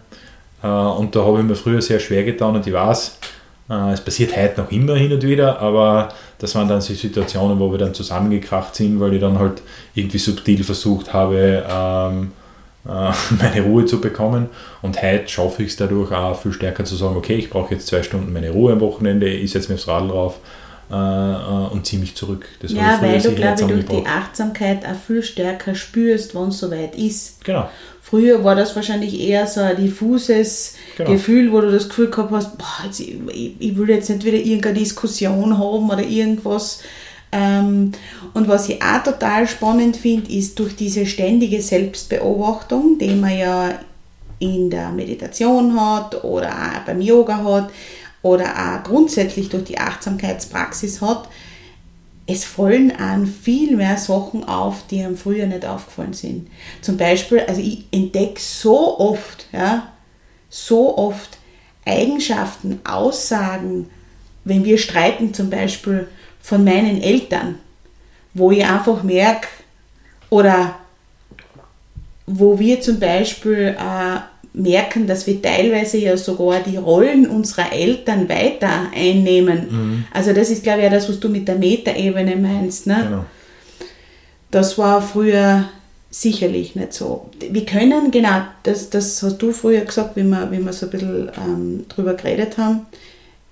Äh, 0.62 0.98
und 0.98 1.16
da 1.16 1.24
habe 1.24 1.38
ich 1.38 1.44
mir 1.44 1.54
früher 1.54 1.80
sehr 1.80 2.00
schwer 2.00 2.24
getan 2.24 2.54
und 2.54 2.66
ich 2.66 2.72
weiß, 2.72 3.18
äh, 3.70 3.92
es 3.92 4.00
passiert 4.02 4.36
heute 4.36 4.60
noch 4.60 4.70
immer 4.70 4.96
hin 4.96 5.12
und 5.12 5.22
wieder, 5.22 5.60
aber 5.60 6.08
das 6.38 6.54
waren 6.54 6.68
dann 6.68 6.80
so 6.80 6.92
Situationen, 6.92 7.58
wo 7.58 7.70
wir 7.70 7.78
dann 7.78 7.94
zusammengekracht 7.94 8.74
sind, 8.74 9.00
weil 9.00 9.14
ich 9.14 9.20
dann 9.20 9.38
halt 9.38 9.62
irgendwie 9.94 10.18
subtil 10.18 10.64
versucht 10.64 11.12
habe, 11.14 11.64
ähm, 11.70 12.32
äh, 12.32 12.43
meine 12.84 13.62
Ruhe 13.62 13.86
zu 13.86 14.00
bekommen. 14.00 14.48
Und 14.82 15.02
heute 15.02 15.28
schaffe 15.28 15.62
ich 15.62 15.70
es 15.70 15.76
dadurch 15.76 16.12
auch 16.12 16.40
viel 16.40 16.52
stärker 16.52 16.84
zu 16.84 16.96
sagen, 16.96 17.16
okay, 17.16 17.36
ich 17.36 17.50
brauche 17.50 17.74
jetzt 17.74 17.86
zwei 17.86 18.02
Stunden 18.02 18.32
meine 18.32 18.50
Ruhe 18.50 18.72
am 18.72 18.80
Wochenende, 18.80 19.28
ich 19.28 19.52
setze 19.52 19.68
mir 19.70 19.76
aufs 19.76 19.88
Radl 19.88 20.08
drauf 20.08 20.38
äh, 20.90 20.94
äh, 20.94 21.72
und 21.72 21.86
ziehe 21.86 22.00
mich 22.00 22.14
zurück. 22.14 22.46
Das 22.60 22.72
ja, 22.72 22.98
weil 23.00 23.20
du, 23.20 23.32
glaube 23.32 23.60
ich, 23.60 23.66
durch 23.66 23.86
die 23.86 24.06
Achtsamkeit 24.06 24.84
auch 24.84 24.96
viel 25.06 25.22
stärker 25.22 25.74
spürst, 25.74 26.34
wann 26.34 26.50
es 26.50 26.58
soweit 26.58 26.94
ist. 26.94 27.42
Genau. 27.44 27.68
Früher 28.02 28.44
war 28.44 28.54
das 28.54 28.76
wahrscheinlich 28.76 29.18
eher 29.18 29.46
so 29.46 29.60
ein 29.60 29.76
diffuses 29.76 30.74
genau. 30.98 31.12
Gefühl, 31.12 31.50
wo 31.50 31.62
du 31.62 31.72
das 31.72 31.88
Gefühl 31.88 32.10
gehabt 32.10 32.32
hast, 32.32 32.58
boah, 32.58 32.84
jetzt, 32.84 33.00
ich, 33.00 33.54
ich 33.58 33.76
will 33.78 33.88
jetzt 33.88 34.10
nicht 34.10 34.24
wieder 34.26 34.36
irgendeine 34.36 34.78
Diskussion 34.78 35.58
haben 35.58 35.88
oder 35.88 36.02
irgendwas 36.02 36.82
und 37.34 38.48
was 38.48 38.68
ich 38.68 38.80
auch 38.82 39.02
total 39.02 39.48
spannend 39.48 39.96
finde, 39.96 40.30
ist 40.30 40.58
durch 40.58 40.76
diese 40.76 41.04
ständige 41.04 41.60
Selbstbeobachtung, 41.60 42.98
die 42.98 43.14
man 43.14 43.36
ja 43.36 43.78
in 44.38 44.70
der 44.70 44.90
Meditation 44.90 45.78
hat 45.80 46.22
oder 46.22 46.50
auch 46.50 46.86
beim 46.86 47.00
Yoga 47.00 47.42
hat 47.42 47.70
oder 48.22 48.46
auch 48.46 48.84
grundsätzlich 48.84 49.48
durch 49.48 49.64
die 49.64 49.78
Achtsamkeitspraxis 49.78 51.00
hat, 51.00 51.28
es 52.26 52.44
fallen 52.44 52.92
an 52.92 53.26
viel 53.26 53.76
mehr 53.76 53.98
Sachen 53.98 54.44
auf, 54.44 54.86
die 54.86 55.02
einem 55.02 55.16
früher 55.16 55.46
nicht 55.46 55.66
aufgefallen 55.66 56.14
sind. 56.14 56.48
Zum 56.80 56.96
Beispiel, 56.96 57.40
also 57.40 57.60
ich 57.60 57.84
entdecke 57.90 58.40
so 58.40 58.98
oft, 58.98 59.46
ja, 59.52 59.92
so 60.48 60.96
oft 60.96 61.38
Eigenschaften, 61.84 62.80
Aussagen, 62.84 63.90
wenn 64.44 64.64
wir 64.64 64.78
streiten 64.78 65.34
zum 65.34 65.50
Beispiel, 65.50 66.08
von 66.44 66.62
meinen 66.62 67.00
Eltern, 67.00 67.54
wo 68.34 68.50
ich 68.50 68.62
einfach 68.62 69.02
merke, 69.02 69.48
oder 70.28 70.76
wo 72.26 72.58
wir 72.58 72.82
zum 72.82 73.00
Beispiel 73.00 73.74
äh, 73.78 74.18
merken, 74.52 75.06
dass 75.06 75.26
wir 75.26 75.40
teilweise 75.40 75.96
ja 75.96 76.18
sogar 76.18 76.60
die 76.60 76.76
Rollen 76.76 77.26
unserer 77.26 77.72
Eltern 77.72 78.28
weiter 78.28 78.90
einnehmen. 78.94 79.68
Mhm. 79.70 80.04
Also 80.12 80.34
das 80.34 80.50
ist, 80.50 80.62
glaube 80.62 80.80
ich, 80.80 80.84
ja 80.84 80.90
das, 80.90 81.08
was 81.08 81.18
du 81.18 81.30
mit 81.30 81.48
der 81.48 81.56
Metaebene 81.56 82.36
meinst. 82.36 82.86
Ne? 82.86 83.06
Genau. 83.08 83.24
Das 84.50 84.76
war 84.76 85.00
früher 85.00 85.70
sicherlich 86.10 86.76
nicht 86.76 86.92
so. 86.92 87.30
Wir 87.40 87.64
können, 87.64 88.10
genau, 88.10 88.42
das, 88.64 88.90
das 88.90 89.22
hast 89.22 89.38
du 89.38 89.50
früher 89.52 89.80
gesagt, 89.80 90.14
wie 90.16 90.24
wir, 90.24 90.50
wie 90.52 90.62
wir 90.62 90.72
so 90.74 90.86
ein 90.86 90.90
bisschen 90.90 91.30
ähm, 91.42 91.86
drüber 91.88 92.12
geredet 92.14 92.58
haben, 92.58 92.86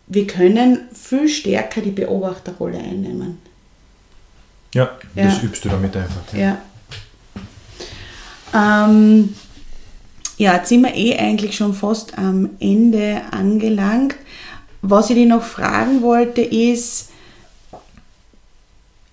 wir 0.06 0.26
können 0.26 0.80
viel 0.92 1.28
stärker 1.28 1.80
die 1.80 1.90
Beobachterrolle 1.90 2.78
einnehmen. 2.78 3.38
Ja, 4.74 4.90
ja. 5.14 5.24
das 5.24 5.42
übst 5.42 5.64
du 5.64 5.68
damit 5.68 5.96
einfach. 5.96 6.32
Ja. 6.32 6.58
Ja. 8.54 8.86
Ähm, 8.86 9.34
ja, 10.36 10.56
jetzt 10.56 10.68
sind 10.68 10.82
wir 10.82 10.94
eh 10.94 11.16
eigentlich 11.18 11.56
schon 11.56 11.74
fast 11.74 12.18
am 12.18 12.50
Ende 12.58 13.22
angelangt. 13.30 14.16
Was 14.80 15.10
ich 15.10 15.16
dich 15.16 15.28
noch 15.28 15.42
fragen 15.44 16.02
wollte, 16.02 16.40
ist, 16.40 17.10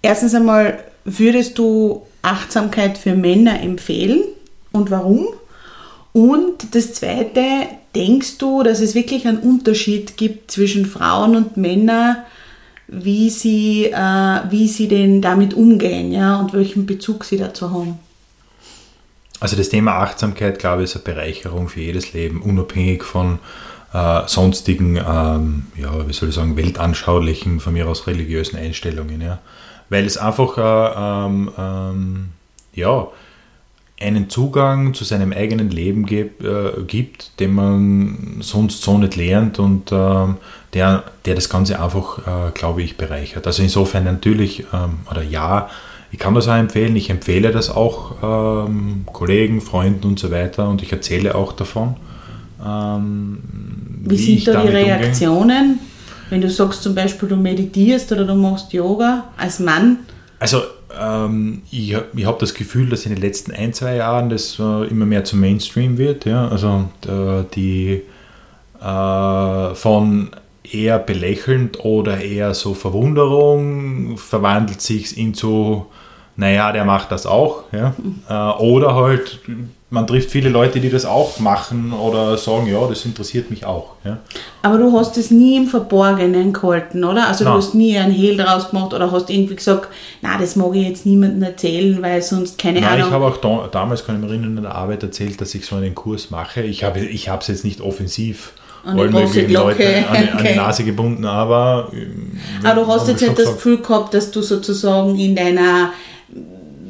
erstens 0.02 0.34
einmal, 0.34 0.84
würdest 1.06 1.58
du 1.58 2.08
Achtsamkeit 2.22 2.98
für 2.98 3.16
Männer 3.16 3.62
empfehlen 3.62 4.24
und 4.72 4.92
warum? 4.92 5.28
Und 6.12 6.76
das 6.76 6.94
Zweite, 6.94 7.42
denkst 7.96 8.38
du, 8.38 8.64
dass 8.64 8.80
es 8.80 8.96
wirklich 8.96 9.28
einen 9.28 9.40
Unterschied 9.40 10.18
gibt 10.18 10.52
zwischen 10.52 10.86
Frauen 10.86 11.36
und 11.36 11.58
Männern, 11.58 12.18
wie 12.88 13.30
sie, 13.30 13.86
äh, 13.86 14.40
wie 14.50 14.68
sie 14.68 14.88
denn 14.88 15.22
damit 15.22 15.54
umgehen 15.54 16.12
ja, 16.12 16.40
und 16.40 16.54
welchen 16.54 16.86
Bezug 16.86 17.24
sie 17.24 17.38
dazu 17.38 17.72
haben? 17.72 18.00
Also 19.40 19.56
das 19.56 19.70
Thema 19.70 19.94
Achtsamkeit, 20.00 20.60
glaube 20.60 20.84
ich, 20.84 20.90
ist 20.90 20.96
eine 20.96 21.16
Bereicherung 21.16 21.70
für 21.70 21.80
jedes 21.80 22.14
Leben, 22.14 22.42
unabhängig 22.42 23.04
von 23.04 23.40
äh, 23.94 24.22
sonstigen, 24.28 24.98
ähm, 24.98 25.68
ja, 25.78 26.08
wie 26.08 26.14
soll 26.14 26.30
ich 26.30 26.36
sagen, 26.36 26.58
weltanschaulichen, 26.58 27.60
von 27.60 27.74
mir 27.74 27.88
aus 27.88 28.08
religiösen 28.08 28.58
Einstellungen. 28.58 29.22
Ja. 29.22 29.40
Weil 29.90 30.06
es 30.06 30.18
einfach, 30.18 30.58
äh, 30.58 31.28
ähm, 31.28 31.52
ähm, 31.58 32.30
ja, 32.74 33.08
einen 34.00 34.30
Zugang 34.30 34.94
zu 34.94 35.04
seinem 35.04 35.34
eigenen 35.34 35.72
Leben 35.72 36.06
gibt, 36.06 36.44
äh, 36.44 36.72
gibt 36.88 37.40
den 37.40 37.54
man 37.54 38.38
sonst 38.40 38.82
so 38.82 38.98
nicht 38.98 39.16
lernt 39.16 39.60
und 39.60 39.92
äh, 39.92 40.26
der, 40.74 41.04
der 41.26 41.36
das 41.36 41.50
Ganze 41.50 41.82
einfach, 41.82 42.20
äh, 42.20 42.52
glaube 42.54 42.82
ich, 42.82 42.98
bereichert. 42.98 43.46
Also 43.46 43.62
insofern 43.62 44.06
natürlich, 44.06 44.66
ähm, 44.74 45.00
oder 45.10 45.22
ja, 45.22 45.70
ich 46.12 46.20
kann 46.20 46.34
das 46.34 46.48
auch 46.48 46.56
empfehlen, 46.56 46.96
ich 46.96 47.10
empfehle 47.10 47.52
das 47.52 47.70
auch 47.70 48.68
ähm, 48.68 49.06
Kollegen, 49.12 49.62
Freunden 49.62 50.08
und 50.08 50.20
so 50.20 50.32
weiter 50.32 50.70
und 50.70 50.82
ich 50.82 50.92
erzähle 50.92 51.36
auch 51.36 51.52
davon. 51.52 51.96
Ähm, 52.66 53.40
wie, 54.04 54.12
wie 54.12 54.18
sind 54.18 54.48
da 54.48 54.62
die 54.62 54.70
Reaktionen, 54.70 55.72
umgehe. 55.72 55.86
wenn 56.30 56.42
du 56.42 56.50
sagst 56.50 56.84
zum 56.84 56.96
Beispiel, 56.96 57.30
du 57.30 57.36
meditierst 57.36 58.12
oder 58.12 58.26
du 58.26 58.36
machst 58.36 58.72
Yoga 58.74 59.26
als 59.38 59.60
Mann? 59.60 60.00
Also 60.40 60.62
ähm, 60.98 61.62
ich, 61.72 61.96
ich 62.16 62.26
habe 62.26 62.38
das 62.40 62.54
Gefühl, 62.54 62.90
dass 62.90 63.06
in 63.06 63.14
den 63.14 63.22
letzten 63.22 63.52
ein, 63.52 63.74
zwei 63.74 63.96
Jahren 63.96 64.30
das 64.30 64.60
äh, 64.60 64.88
immer 64.88 65.06
mehr 65.06 65.24
zum 65.24 65.40
Mainstream 65.40 65.98
wird. 65.98 66.26
Ja? 66.26 66.48
Also 66.48 66.90
äh, 67.08 67.44
die 67.56 68.02
äh, 68.82 69.76
von 69.76 70.32
eher 70.64 71.00
belächelnd 71.00 71.84
oder 71.84 72.22
eher 72.22 72.54
so 72.54 72.74
Verwunderung 72.74 74.18
verwandelt 74.18 74.82
sich 74.82 75.18
in 75.18 75.34
so, 75.34 75.88
naja, 76.36 76.72
der 76.72 76.86
macht 76.86 77.12
das 77.12 77.26
auch. 77.26 77.64
Ja? 77.72 77.94
Mhm. 77.98 78.20
Äh, 78.30 78.52
oder 78.62 78.96
halt 78.96 79.40
man 79.92 80.06
trifft 80.06 80.30
viele 80.30 80.50
Leute, 80.50 80.80
die 80.80 80.90
das 80.90 81.06
auch 81.06 81.40
machen 81.40 81.94
oder 81.94 82.38
sagen, 82.38 82.68
ja, 82.68 82.86
das 82.88 83.06
interessiert 83.06 83.50
mich 83.50 83.66
auch. 83.66 83.96
Ja. 84.04 84.20
Aber 84.62 84.78
du 84.78 84.96
hast 84.96 85.18
es 85.18 85.32
nie 85.32 85.58
im 85.58 85.68
Verborgenen 85.68 86.54
gehalten, 86.54 87.04
oder? 87.04 87.28
Also 87.28 87.44
Nein. 87.44 87.54
du 87.54 87.60
hast 87.60 87.74
nie 87.74 87.98
einen 87.98 88.14
Hehl 88.14 88.38
draus 88.38 88.70
gemacht 88.70 88.94
oder 88.94 89.12
hast 89.12 89.32
irgendwie 89.32 89.56
gesagt, 89.56 89.88
na, 90.22 90.38
das 90.38 90.56
mag 90.56 90.76
ich 90.76 90.88
jetzt 90.88 91.06
niemandem 91.08 91.42
erzählen, 91.42 92.00
weil 92.04 92.22
sonst 92.22 92.60
keine 92.60 92.82
Nein, 92.82 92.94
Ahnung. 92.94 93.08
ich 93.08 93.14
habe 93.14 93.26
auch 93.26 93.38
da, 93.38 93.68
damals, 93.72 94.06
kann 94.06 94.24
ich 94.24 94.30
erinnern, 94.30 94.58
in 94.58 94.64
der 94.64 94.76
Arbeit 94.76 95.02
erzählt, 95.02 95.42
dass 95.42 95.56
ich 95.56 95.66
so 95.66 95.76
einen 95.76 95.96
Kurs 95.96 96.30
mache. 96.30 96.62
Ich 96.62 96.84
habe 96.84 97.00
ich 97.00 97.28
es 97.28 97.48
jetzt 97.48 97.66
nicht 97.66 97.82
offensiv 97.82 98.54
allen 98.86 99.12
möglichen 99.12 99.52
Leuten 99.52 100.06
an, 100.06 100.30
an, 100.38 100.46
die 100.46 100.56
Nase 100.56 100.84
gebunden, 100.84 101.26
aber... 101.26 101.92
Aber 102.64 102.82
du 102.82 102.88
hast 102.88 103.08
jetzt 103.08 103.22
nicht 103.22 103.38
das 103.38 103.54
Gefühl 103.54 103.80
gehabt, 103.80 104.14
dass 104.14 104.32
du 104.32 104.42
sozusagen 104.42 105.18
in 105.18 105.36
deiner 105.36 105.92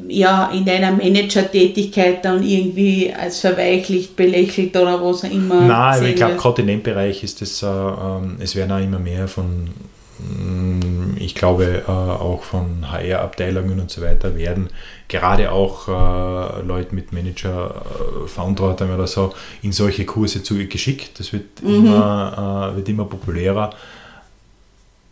ja, 0.10 0.52
in 0.52 0.65
deiner 0.65 0.91
Manager-Tätigkeit 0.91 2.26
dann 2.26 2.43
irgendwie 2.43 3.13
als 3.13 3.39
verweichlicht, 3.39 4.15
belächelt 4.15 4.76
oder 4.76 5.02
was 5.04 5.24
auch 5.24 5.32
immer. 5.32 5.62
Nein, 5.62 6.06
ich 6.06 6.15
glaube, 6.15 6.36
gerade 6.36 6.62
in 6.62 6.67
dem 6.67 6.84
Bereich 6.84 7.24
ist 7.24 7.41
es, 7.41 7.63
äh, 7.63 7.67
äh, 7.67 7.91
es 8.39 8.56
werden 8.56 8.72
auch 8.72 8.84
immer 8.84 9.00
mehr 9.00 9.28
von, 9.28 9.69
mm, 10.17 11.17
ich 11.17 11.36
glaube, 11.36 11.84
äh, 11.88 11.91
auch 11.91 12.43
von 12.43 12.91
HR-Abteilungen 12.91 13.80
und 13.80 13.91
so 13.91 14.02
weiter 14.02 14.36
werden 14.36 14.69
gerade 15.08 15.52
auch 15.52 15.88
äh, 15.88 16.62
Leute 16.65 16.93
mit 16.95 17.13
Manager-Verantwortung 17.13 18.93
oder 18.93 19.08
so 19.08 19.34
in 19.62 19.72
solche 19.72 20.06
Kurse 20.06 20.43
zu, 20.43 20.56
geschickt. 20.67 21.19
Das 21.19 21.34
wird, 21.34 21.62
mhm. 21.62 21.86
immer, 21.86 22.72
äh, 22.74 22.78
wird 22.78 22.89
immer 22.89 23.06
populärer. 23.06 23.72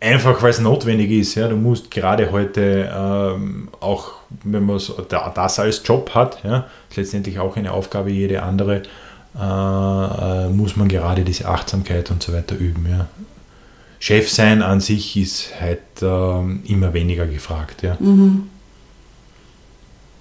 Einfach 0.00 0.40
weil 0.42 0.50
es 0.50 0.60
notwendig 0.60 1.10
ist. 1.10 1.34
Ja. 1.34 1.48
Du 1.48 1.56
musst 1.56 1.90
gerade 1.90 2.30
heute 2.30 2.88
ähm, 2.94 3.68
auch, 3.80 4.12
wenn 4.44 4.64
man 4.64 4.78
so, 4.78 4.94
das 4.94 5.58
als 5.58 5.82
Job 5.84 6.14
hat, 6.14 6.42
ja, 6.44 6.66
ist 6.88 6.96
letztendlich 6.96 7.38
auch 7.38 7.56
eine 7.56 7.72
Aufgabe, 7.72 8.10
jede 8.10 8.42
andere, 8.42 8.82
äh, 9.36 9.40
äh, 9.40 10.48
muss 10.50 10.76
man 10.76 10.88
gerade 10.88 11.24
diese 11.24 11.48
Achtsamkeit 11.48 12.10
und 12.10 12.22
so 12.22 12.32
weiter 12.32 12.56
üben. 12.56 12.86
Ja. 12.88 13.08
Chef 13.98 14.30
sein 14.30 14.62
an 14.62 14.80
sich 14.80 15.16
ist 15.16 15.60
halt 15.60 15.80
äh, 16.00 16.72
immer 16.72 16.94
weniger 16.94 17.26
gefragt. 17.26 17.82
Ja. 17.82 17.96
Mhm. 17.98 18.48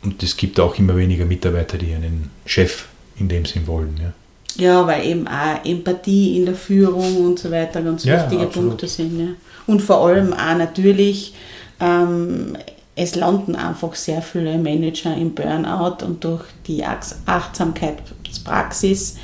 Und 0.04 0.24
es 0.24 0.38
gibt 0.38 0.60
auch 0.60 0.78
immer 0.80 0.96
weniger 0.96 1.26
Mitarbeiter, 1.26 1.78
die 1.78 1.94
einen 1.94 2.32
Chef 2.46 2.86
in 3.18 3.28
dem 3.30 3.46
Sinn 3.46 3.68
wollen. 3.68 4.00
Ja. 4.02 4.14
Ja, 4.58 4.86
weil 4.88 5.06
eben 5.06 5.28
auch 5.28 5.64
Empathie 5.64 6.38
in 6.38 6.46
der 6.46 6.56
Führung 6.56 7.26
und 7.26 7.40
so 7.40 7.52
weiter 7.52 7.82
ganz 7.82 8.04
ja, 8.04 8.22
wichtige 8.22 8.44
absolut. 8.44 8.70
Punkte 8.70 8.88
sind. 8.88 9.20
Ja. 9.20 9.28
Und 9.68 9.82
vor 9.82 10.08
allem 10.08 10.34
auch 10.34 10.58
natürlich, 10.58 11.34
ähm, 11.80 12.58
es 12.96 13.16
landen 13.16 13.56
einfach 13.56 13.96
sehr 13.96 14.22
viele 14.22 14.58
Manager 14.58 15.16
im 15.16 15.36
Burnout 15.36 16.04
und 16.04 16.24
durch 16.24 16.44
die 16.66 16.84
Achtsamkeitspraxis 16.84 19.18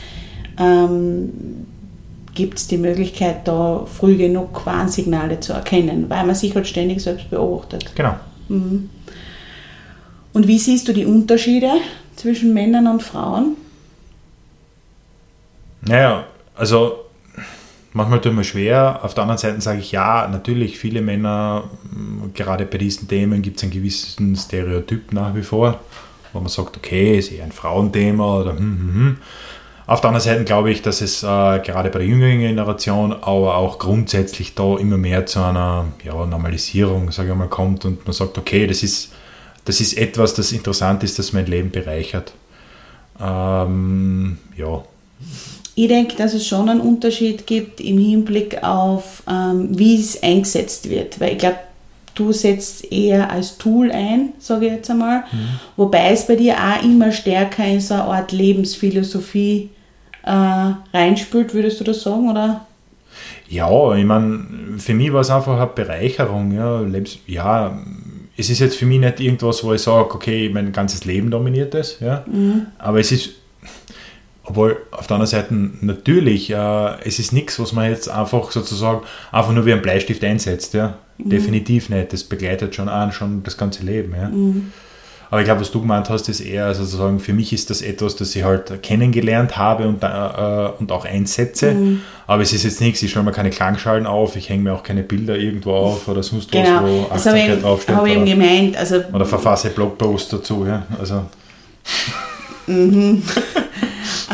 ähm, 0.59 1.65
gibt 2.35 2.59
es 2.59 2.67
die 2.67 2.77
Möglichkeit, 2.77 3.47
da 3.47 3.85
früh 3.85 4.17
genug 4.17 4.65
Warnsignale 4.65 5.39
zu 5.39 5.53
erkennen, 5.53 6.09
weil 6.09 6.25
man 6.25 6.35
sich 6.35 6.53
halt 6.55 6.67
ständig 6.67 7.01
selbst 7.01 7.29
beobachtet. 7.29 7.95
Genau. 7.95 8.15
Mhm. 8.49 8.89
Und 10.33 10.47
wie 10.47 10.59
siehst 10.59 10.87
du 10.87 10.93
die 10.93 11.05
Unterschiede 11.05 11.71
zwischen 12.15 12.53
Männern 12.53 12.87
und 12.87 13.03
Frauen? 13.03 13.55
Naja, 15.85 16.25
also 16.55 17.05
manchmal 17.93 18.21
tut 18.21 18.33
mir 18.33 18.43
schwer. 18.43 18.99
Auf 19.03 19.13
der 19.13 19.23
anderen 19.23 19.37
Seite 19.37 19.61
sage 19.61 19.79
ich 19.79 19.91
ja, 19.91 20.27
natürlich, 20.27 20.77
viele 20.79 21.01
Männer, 21.01 21.65
gerade 22.33 22.65
bei 22.65 22.77
diesen 22.77 23.07
Themen 23.07 23.41
gibt 23.41 23.57
es 23.57 23.63
einen 23.63 23.71
gewissen 23.71 24.35
Stereotyp 24.35 25.13
nach 25.13 25.35
wie 25.35 25.43
vor, 25.43 25.79
wo 26.31 26.39
man 26.39 26.49
sagt, 26.49 26.77
okay, 26.77 27.17
ist 27.17 27.31
eher 27.31 27.43
ein 27.43 27.51
Frauenthema 27.51 28.39
oder 28.39 28.51
hm, 28.51 28.59
hm, 28.59 28.93
hm. 28.93 29.17
Auf 29.85 29.99
der 29.99 30.11
anderen 30.11 30.23
Seite 30.23 30.45
glaube 30.45 30.71
ich, 30.71 30.81
dass 30.81 31.01
es 31.01 31.23
äh, 31.23 31.25
gerade 31.25 31.89
bei 31.89 31.99
der 31.99 32.07
jüngeren 32.07 32.39
Generation, 32.39 33.11
aber 33.11 33.57
auch 33.57 33.79
grundsätzlich 33.79 34.55
da 34.55 34.77
immer 34.77 34.97
mehr 34.97 35.25
zu 35.25 35.41
einer 35.43 35.87
ja, 36.05 36.25
Normalisierung, 36.25 37.11
sage 37.11 37.31
ich 37.31 37.35
mal, 37.35 37.49
kommt 37.49 37.83
und 37.83 38.05
man 38.05 38.13
sagt, 38.13 38.37
okay, 38.37 38.65
das 38.65 38.81
ist, 38.81 39.11
das 39.65 39.81
ist 39.81 39.97
etwas, 39.97 40.35
das 40.35 40.53
interessant 40.53 41.03
ist, 41.03 41.19
das 41.19 41.33
mein 41.33 41.47
Leben 41.47 41.69
bereichert. 41.69 42.33
Ähm, 43.19 44.37
ja. 44.55 44.83
Ich 45.75 45.87
denke, 45.87 46.15
dass 46.15 46.33
es 46.33 46.45
schon 46.45 46.69
einen 46.69 46.81
Unterschied 46.81 47.47
gibt 47.47 47.81
im 47.81 47.97
Hinblick 47.97 48.63
auf, 48.63 49.23
ähm, 49.29 49.69
wie 49.71 49.99
es 49.99 50.21
eingesetzt 50.21 50.89
wird. 50.89 51.19
Weil 51.19 51.33
ich 51.33 51.37
glaube, 51.39 51.57
du 52.13 52.31
setzt 52.31 52.91
eher 52.91 53.31
als 53.31 53.57
Tool 53.57 53.91
ein, 53.91 54.33
sage 54.37 54.67
ich 54.67 54.71
jetzt 54.73 54.91
einmal. 54.91 55.23
Mhm. 55.31 55.59
Wobei 55.77 56.11
es 56.11 56.27
bei 56.27 56.35
dir 56.35 56.55
auch 56.57 56.83
immer 56.83 57.11
stärker 57.11 57.65
in 57.65 57.81
so 57.81 57.95
eine 57.95 58.03
Art 58.03 58.31
Lebensphilosophie 58.31 59.69
äh, 60.23 60.73
reinspült, 60.93 61.53
würdest 61.53 61.79
du 61.79 61.83
das 61.83 62.03
sagen? 62.03 62.29
Oder? 62.29 62.67
Ja, 63.49 63.95
ich 63.95 64.05
meine, 64.05 64.77
für 64.77 64.93
mich 64.93 65.11
war 65.11 65.21
es 65.21 65.31
einfach 65.31 65.57
eine 65.57 65.67
Bereicherung. 65.67 66.51
Ja, 66.53 66.81
Lebens 66.81 67.17
ja 67.25 67.75
es 68.35 68.49
ist 68.49 68.59
jetzt 68.59 68.77
für 68.77 68.85
mich 68.85 68.99
nicht 68.99 69.19
irgendwas, 69.19 69.63
wo 69.63 69.73
ich 69.73 69.81
sage, 69.81 70.13
okay, 70.13 70.49
mein 70.49 70.71
ganzes 70.71 71.05
Leben 71.05 71.29
dominiert 71.29 71.73
das. 71.73 71.99
Ja? 71.99 72.23
Mhm. 72.25 72.67
Aber 72.79 72.99
es 72.99 73.11
ist 73.11 73.29
obwohl 74.45 74.77
auf 74.91 75.07
der 75.07 75.15
anderen 75.15 75.29
Seite 75.29 75.53
natürlich, 75.81 76.49
äh, 76.49 76.99
es 77.05 77.19
ist 77.19 77.31
nichts, 77.31 77.59
was 77.59 77.71
man 77.71 77.89
jetzt 77.89 78.09
einfach 78.09 78.51
sozusagen 78.51 79.01
einfach 79.31 79.53
nur 79.53 79.65
wie 79.65 79.73
ein 79.73 79.81
Bleistift 79.81 80.23
einsetzt. 80.23 80.73
Ja? 80.73 80.97
Mhm. 81.17 81.29
Definitiv 81.29 81.89
nicht. 81.89 82.11
Das 82.11 82.23
begleitet 82.23 82.75
schon 82.75 82.89
an, 82.89 83.11
schon 83.11 83.43
das 83.43 83.57
ganze 83.57 83.83
Leben. 83.83 84.13
Ja? 84.15 84.27
Mhm. 84.27 84.73
Aber 85.29 85.41
ich 85.41 85.45
glaube, 85.45 85.61
was 85.61 85.71
du 85.71 85.81
gemeint 85.81 86.09
hast, 86.09 86.29
ist 86.29 86.41
eher 86.41 86.65
also 86.65 86.83
sozusagen, 86.83 87.19
für 87.19 87.33
mich 87.33 87.53
ist 87.53 87.71
das 87.71 87.81
etwas, 87.81 88.15
das 88.17 88.35
ich 88.35 88.43
halt 88.43 88.83
kennengelernt 88.83 89.57
habe 89.57 89.87
und, 89.87 90.03
äh, 90.03 90.69
und 90.77 90.91
auch 90.91 91.05
einsetze. 91.05 91.73
Mhm. 91.73 92.01
Aber 92.27 92.43
es 92.43 92.53
ist 92.53 92.63
jetzt 92.65 92.81
nichts, 92.81 93.01
ich 93.01 93.09
stelle 93.09 93.25
mir 93.25 93.31
keine 93.31 93.49
Klangschalen 93.49 94.05
auf, 94.05 94.35
ich 94.35 94.49
hänge 94.49 94.63
mir 94.63 94.73
auch 94.73 94.83
keine 94.83 95.01
Bilder 95.01 95.35
irgendwo 95.35 95.71
auf 95.71 96.07
oder 96.07 96.21
sonst 96.21 96.51
genau. 96.51 96.83
was, 96.83 96.83
wo 96.83 97.07
Achtsamkeit 97.11 97.63
draufsteht. 97.63 97.95
Habe 97.95 98.09
ich 98.09 98.15
eben 98.15 98.25
gemeint. 98.25 98.77
Also 98.77 99.01
oder 99.11 99.25
verfasse 99.25 99.69
Blogpost 99.71 100.33
dazu. 100.33 100.65
Ja? 100.67 100.85
Also. 100.99 101.23
Mhm. 102.67 103.23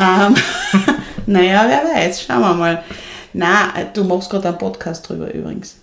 Ähm, 0.00 0.34
naja, 1.26 1.66
wer 1.68 1.94
weiß, 1.94 2.22
schauen 2.22 2.40
wir 2.40 2.54
mal. 2.54 2.84
Na, 3.32 3.72
du 3.92 4.04
machst 4.04 4.30
gerade 4.30 4.48
einen 4.48 4.58
Podcast 4.58 5.08
drüber 5.08 5.32
übrigens. 5.32 5.76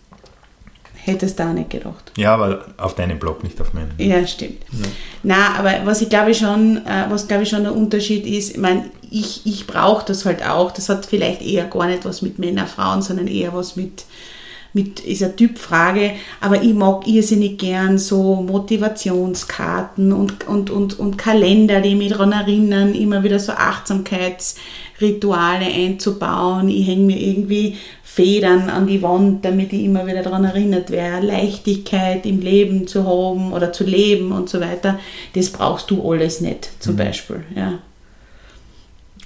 Hättest 1.08 1.40
du 1.40 1.44
auch 1.44 1.54
nicht 1.54 1.70
gedacht. 1.70 2.12
Ja, 2.18 2.34
aber 2.34 2.66
auf 2.76 2.96
deinem 2.96 3.18
Blog, 3.18 3.42
nicht 3.42 3.62
auf 3.62 3.74
meinem. 3.74 3.92
Ja, 3.98 4.28
stimmt. 4.28 4.64
Ja. 4.74 4.88
Na, 5.24 5.56
aber 5.58 5.86
was 5.86 6.02
ich 6.02 6.10
glaube 6.10 6.34
schon, 6.34 6.86
äh, 6.86 7.06
was 7.08 7.30
glaube 7.30 7.44
ich 7.44 7.50
schon 7.50 7.64
der 7.64 7.74
Unterschied 7.74 8.26
ist, 8.26 8.52
ich 8.52 8.58
meine, 8.58 8.90
ich, 9.10 9.46
ich 9.46 9.68
brauche 9.68 10.06
das 10.06 10.26
halt 10.26 10.46
auch. 10.46 10.72
Das 10.72 10.90
hat 10.90 11.06
vielleicht 11.06 11.42
eher 11.42 11.64
gar 11.66 11.88
nicht 11.88 12.04
was 12.04 12.22
mit 12.22 12.40
Männer, 12.40 12.68
Frauen, 12.68 13.02
sondern 13.02 13.28
eher 13.28 13.54
was 13.54 13.78
mit, 13.78 14.04
mit 14.78 15.00
ist 15.00 15.24
eine 15.24 15.36
Typfrage, 15.36 16.12
aber 16.40 16.62
ich 16.62 16.76
mag 16.76 17.08
irrsinnig 17.08 17.58
gern 17.58 17.98
so 17.98 18.36
Motivationskarten 18.36 20.14
und, 20.14 20.48
und, 20.48 20.70
und, 20.70 21.00
und 21.00 21.18
Kalender, 21.18 21.82
die 21.82 21.96
mich 21.96 22.12
daran 22.12 22.32
erinnern, 22.32 22.94
immer 22.94 23.24
wieder 23.24 23.40
so 23.40 23.54
Achtsamkeitsrituale 23.54 25.66
einzubauen. 25.66 26.70
Ich 26.70 26.86
hänge 26.86 27.06
mir 27.06 27.20
irgendwie 27.20 27.78
Federn 28.04 28.70
an 28.70 28.86
die 28.86 29.02
Wand, 29.02 29.44
damit 29.44 29.74
ich 29.74 29.84
immer 29.84 30.06
wieder 30.06 30.22
daran 30.22 30.46
erinnert 30.46 30.92
werde, 30.92 31.26
Leichtigkeit 31.26 32.28
im 32.28 32.40
Leben 32.40 32.86
zu 32.88 33.04
haben 33.04 33.54
oder 33.54 33.74
zu 33.74 33.84
leben 33.84 34.32
und 34.32 34.48
so 34.48 34.62
weiter. 34.62 35.00
Das 35.34 35.50
brauchst 35.50 35.90
du 35.90 36.08
alles 36.12 36.40
nicht, 36.40 36.70
zum 36.80 36.94
mhm. 36.94 36.98
Beispiel. 36.98 37.44
Ja. 37.56 37.80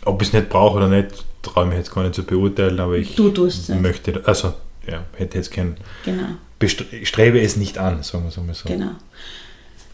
Ob 0.05 0.21
ich 0.21 0.29
es 0.29 0.33
nicht 0.33 0.47
brauche 0.47 0.77
oder 0.77 0.87
nicht, 0.87 1.09
traue 1.41 1.65
ich 1.65 1.71
mich 1.71 1.79
jetzt 1.79 1.93
gar 1.93 2.03
nicht 2.03 2.15
zu 2.15 2.23
beurteilen, 2.23 2.79
aber 2.79 2.95
ich 2.95 3.15
du 3.15 3.27
tust 3.29 3.67
möchte, 3.69 4.21
also 4.25 4.53
ja, 4.87 5.03
hätte 5.15 5.37
jetzt 5.37 5.51
kein, 5.51 5.77
genau. 6.05 6.23
strebe 7.03 7.39
es 7.39 7.55
nicht 7.57 7.77
an, 7.77 8.03
sagen 8.03 8.25
wir 8.25 8.53
so. 8.53 8.67
Genau. 8.67 8.91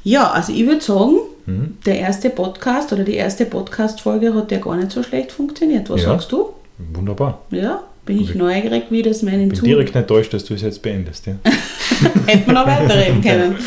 Ja, 0.04 0.32
also 0.32 0.54
ich 0.54 0.66
würde 0.66 0.82
sagen, 0.82 1.16
mhm. 1.46 1.78
der 1.86 2.00
erste 2.00 2.30
Podcast 2.30 2.94
oder 2.94 3.04
die 3.04 3.16
erste 3.16 3.46
Podcast-Folge 3.46 4.34
hat 4.34 4.52
ja 4.52 4.60
gar 4.60 4.78
nicht 4.78 4.92
so 4.92 5.04
schlecht 5.04 5.32
funktioniert. 5.32 5.90
Was 5.90 6.02
ja, 6.04 6.10
sagst 6.10 6.32
du? 6.32 6.54
Wunderbar. 6.78 7.42
Ja, 7.52 7.84
bin 8.06 8.22
ich 8.22 8.34
neugierig, 8.34 8.86
wie 8.90 9.02
das 9.02 9.22
meinen 9.22 9.52
Ich 9.52 9.60
bin 9.60 9.70
direkt 9.70 9.96
enttäuscht, 9.96 10.34
dass 10.34 10.46
du 10.46 10.54
es 10.54 10.62
jetzt 10.62 10.82
beendest. 10.82 11.28
Ja. 11.28 11.34
Hätten 12.26 12.48
wir 12.48 12.54
noch 12.54 12.66
weiterreden 12.66 13.22
können. 13.24 13.58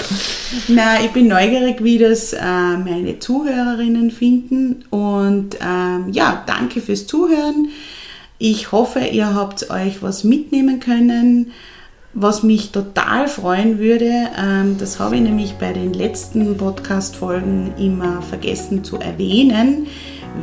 Nein, 0.69 1.05
ich 1.05 1.11
bin 1.11 1.29
neugierig, 1.29 1.85
wie 1.85 1.99
das 1.99 2.33
äh, 2.33 2.39
meine 2.41 3.19
Zuhörerinnen 3.19 4.11
finden. 4.11 4.85
Und 4.89 5.57
ähm, 5.61 6.11
ja, 6.11 6.43
danke 6.47 6.81
fürs 6.81 7.07
Zuhören. 7.07 7.69
Ich 8.43 8.73
hoffe, 8.73 9.01
ihr 9.01 9.35
habt 9.35 9.69
euch 9.69 10.03
was 10.03 10.25
mitnehmen 10.25 10.81
können. 10.81 11.53
Was 12.15 12.43
mich 12.43 12.73
total 12.73 13.29
freuen 13.29 13.79
würde, 13.79 14.11
ähm, 14.35 14.77
das 14.79 14.99
habe 14.99 15.17
ich 15.17 15.21
nämlich 15.21 15.57
bei 15.57 15.75
den 15.75 15.93
letzten 15.93 16.57
Podcast-Folgen 16.57 17.75
immer 17.79 18.23
vergessen 18.23 18.83
zu 18.83 18.97
erwähnen, 18.97 19.89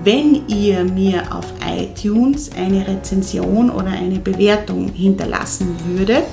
wenn 0.04 0.48
ihr 0.48 0.84
mir 0.84 1.36
auf 1.36 1.52
iTunes 1.68 2.52
eine 2.56 2.88
Rezension 2.88 3.72
oder 3.72 3.88
eine 3.90 4.20
Bewertung 4.20 4.90
hinterlassen 4.90 5.76
würdet. 5.88 6.28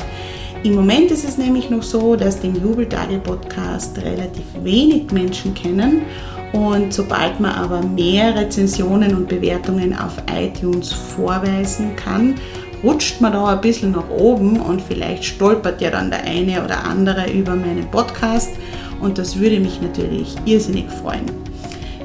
Im 0.64 0.74
Moment 0.74 1.11
ist 1.11 1.24
es 1.24 1.38
nämlich 1.38 1.70
noch 1.70 1.83
so, 1.83 2.14
dass 2.14 2.40
den 2.40 2.57
Jubeltage-Podcast 2.57 3.96
relativ 4.03 4.44
wenig 4.62 5.11
Menschen 5.12 5.55
kennen 5.55 6.03
und 6.55 6.95
sobald 6.95 7.40
man 7.40 7.51
aber 7.51 7.83
mehr 7.83 8.37
Rezensionen 8.37 9.17
und 9.17 9.29
Bewertungen 9.29 9.93
auf 9.93 10.12
iTunes 10.33 10.93
vorweisen 10.93 11.97
kann, 11.97 12.37
rutscht 12.85 13.21
man 13.21 13.33
da 13.33 13.47
ein 13.47 13.61
bisschen 13.61 13.90
nach 13.90 14.09
oben 14.09 14.61
und 14.61 14.81
vielleicht 14.81 15.25
stolpert 15.25 15.81
ja 15.81 15.90
dann 15.90 16.11
der 16.11 16.23
eine 16.23 16.64
oder 16.64 16.85
andere 16.85 17.29
über 17.33 17.57
meinen 17.57 17.90
Podcast 17.90 18.53
und 19.01 19.19
das 19.19 19.37
würde 19.40 19.59
mich 19.59 19.83
natürlich 19.83 20.37
irrsinnig 20.45 20.88
freuen. 21.03 21.25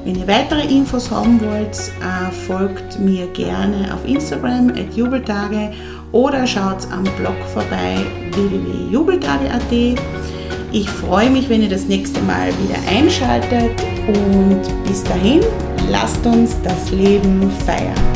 Wenn 0.04 0.16
ihr 0.16 0.26
weitere 0.26 0.66
Infos 0.66 1.12
haben 1.12 1.40
wollt, 1.40 1.76
äh, 2.00 2.32
folgt 2.32 2.98
mir 2.98 3.28
gerne 3.28 3.94
auf 3.94 4.04
Instagram 4.04 4.70
at 4.70 4.96
jubeltage 4.96 5.70
oder 6.10 6.44
schaut 6.44 6.90
am 6.90 7.04
Blog 7.18 7.36
vorbei 7.52 8.04
www.jubeltage.at. 8.32 10.00
Ich 10.72 10.88
freue 10.88 11.30
mich, 11.30 11.48
wenn 11.48 11.62
ihr 11.62 11.68
das 11.68 11.84
nächste 11.84 12.20
Mal 12.22 12.48
wieder 12.48 12.78
einschaltet 12.88 13.89
und 14.06 14.62
bis 14.86 15.04
dahin, 15.04 15.40
lasst 15.90 16.24
uns 16.26 16.56
das 16.62 16.90
Leben 16.90 17.50
feiern. 17.66 18.09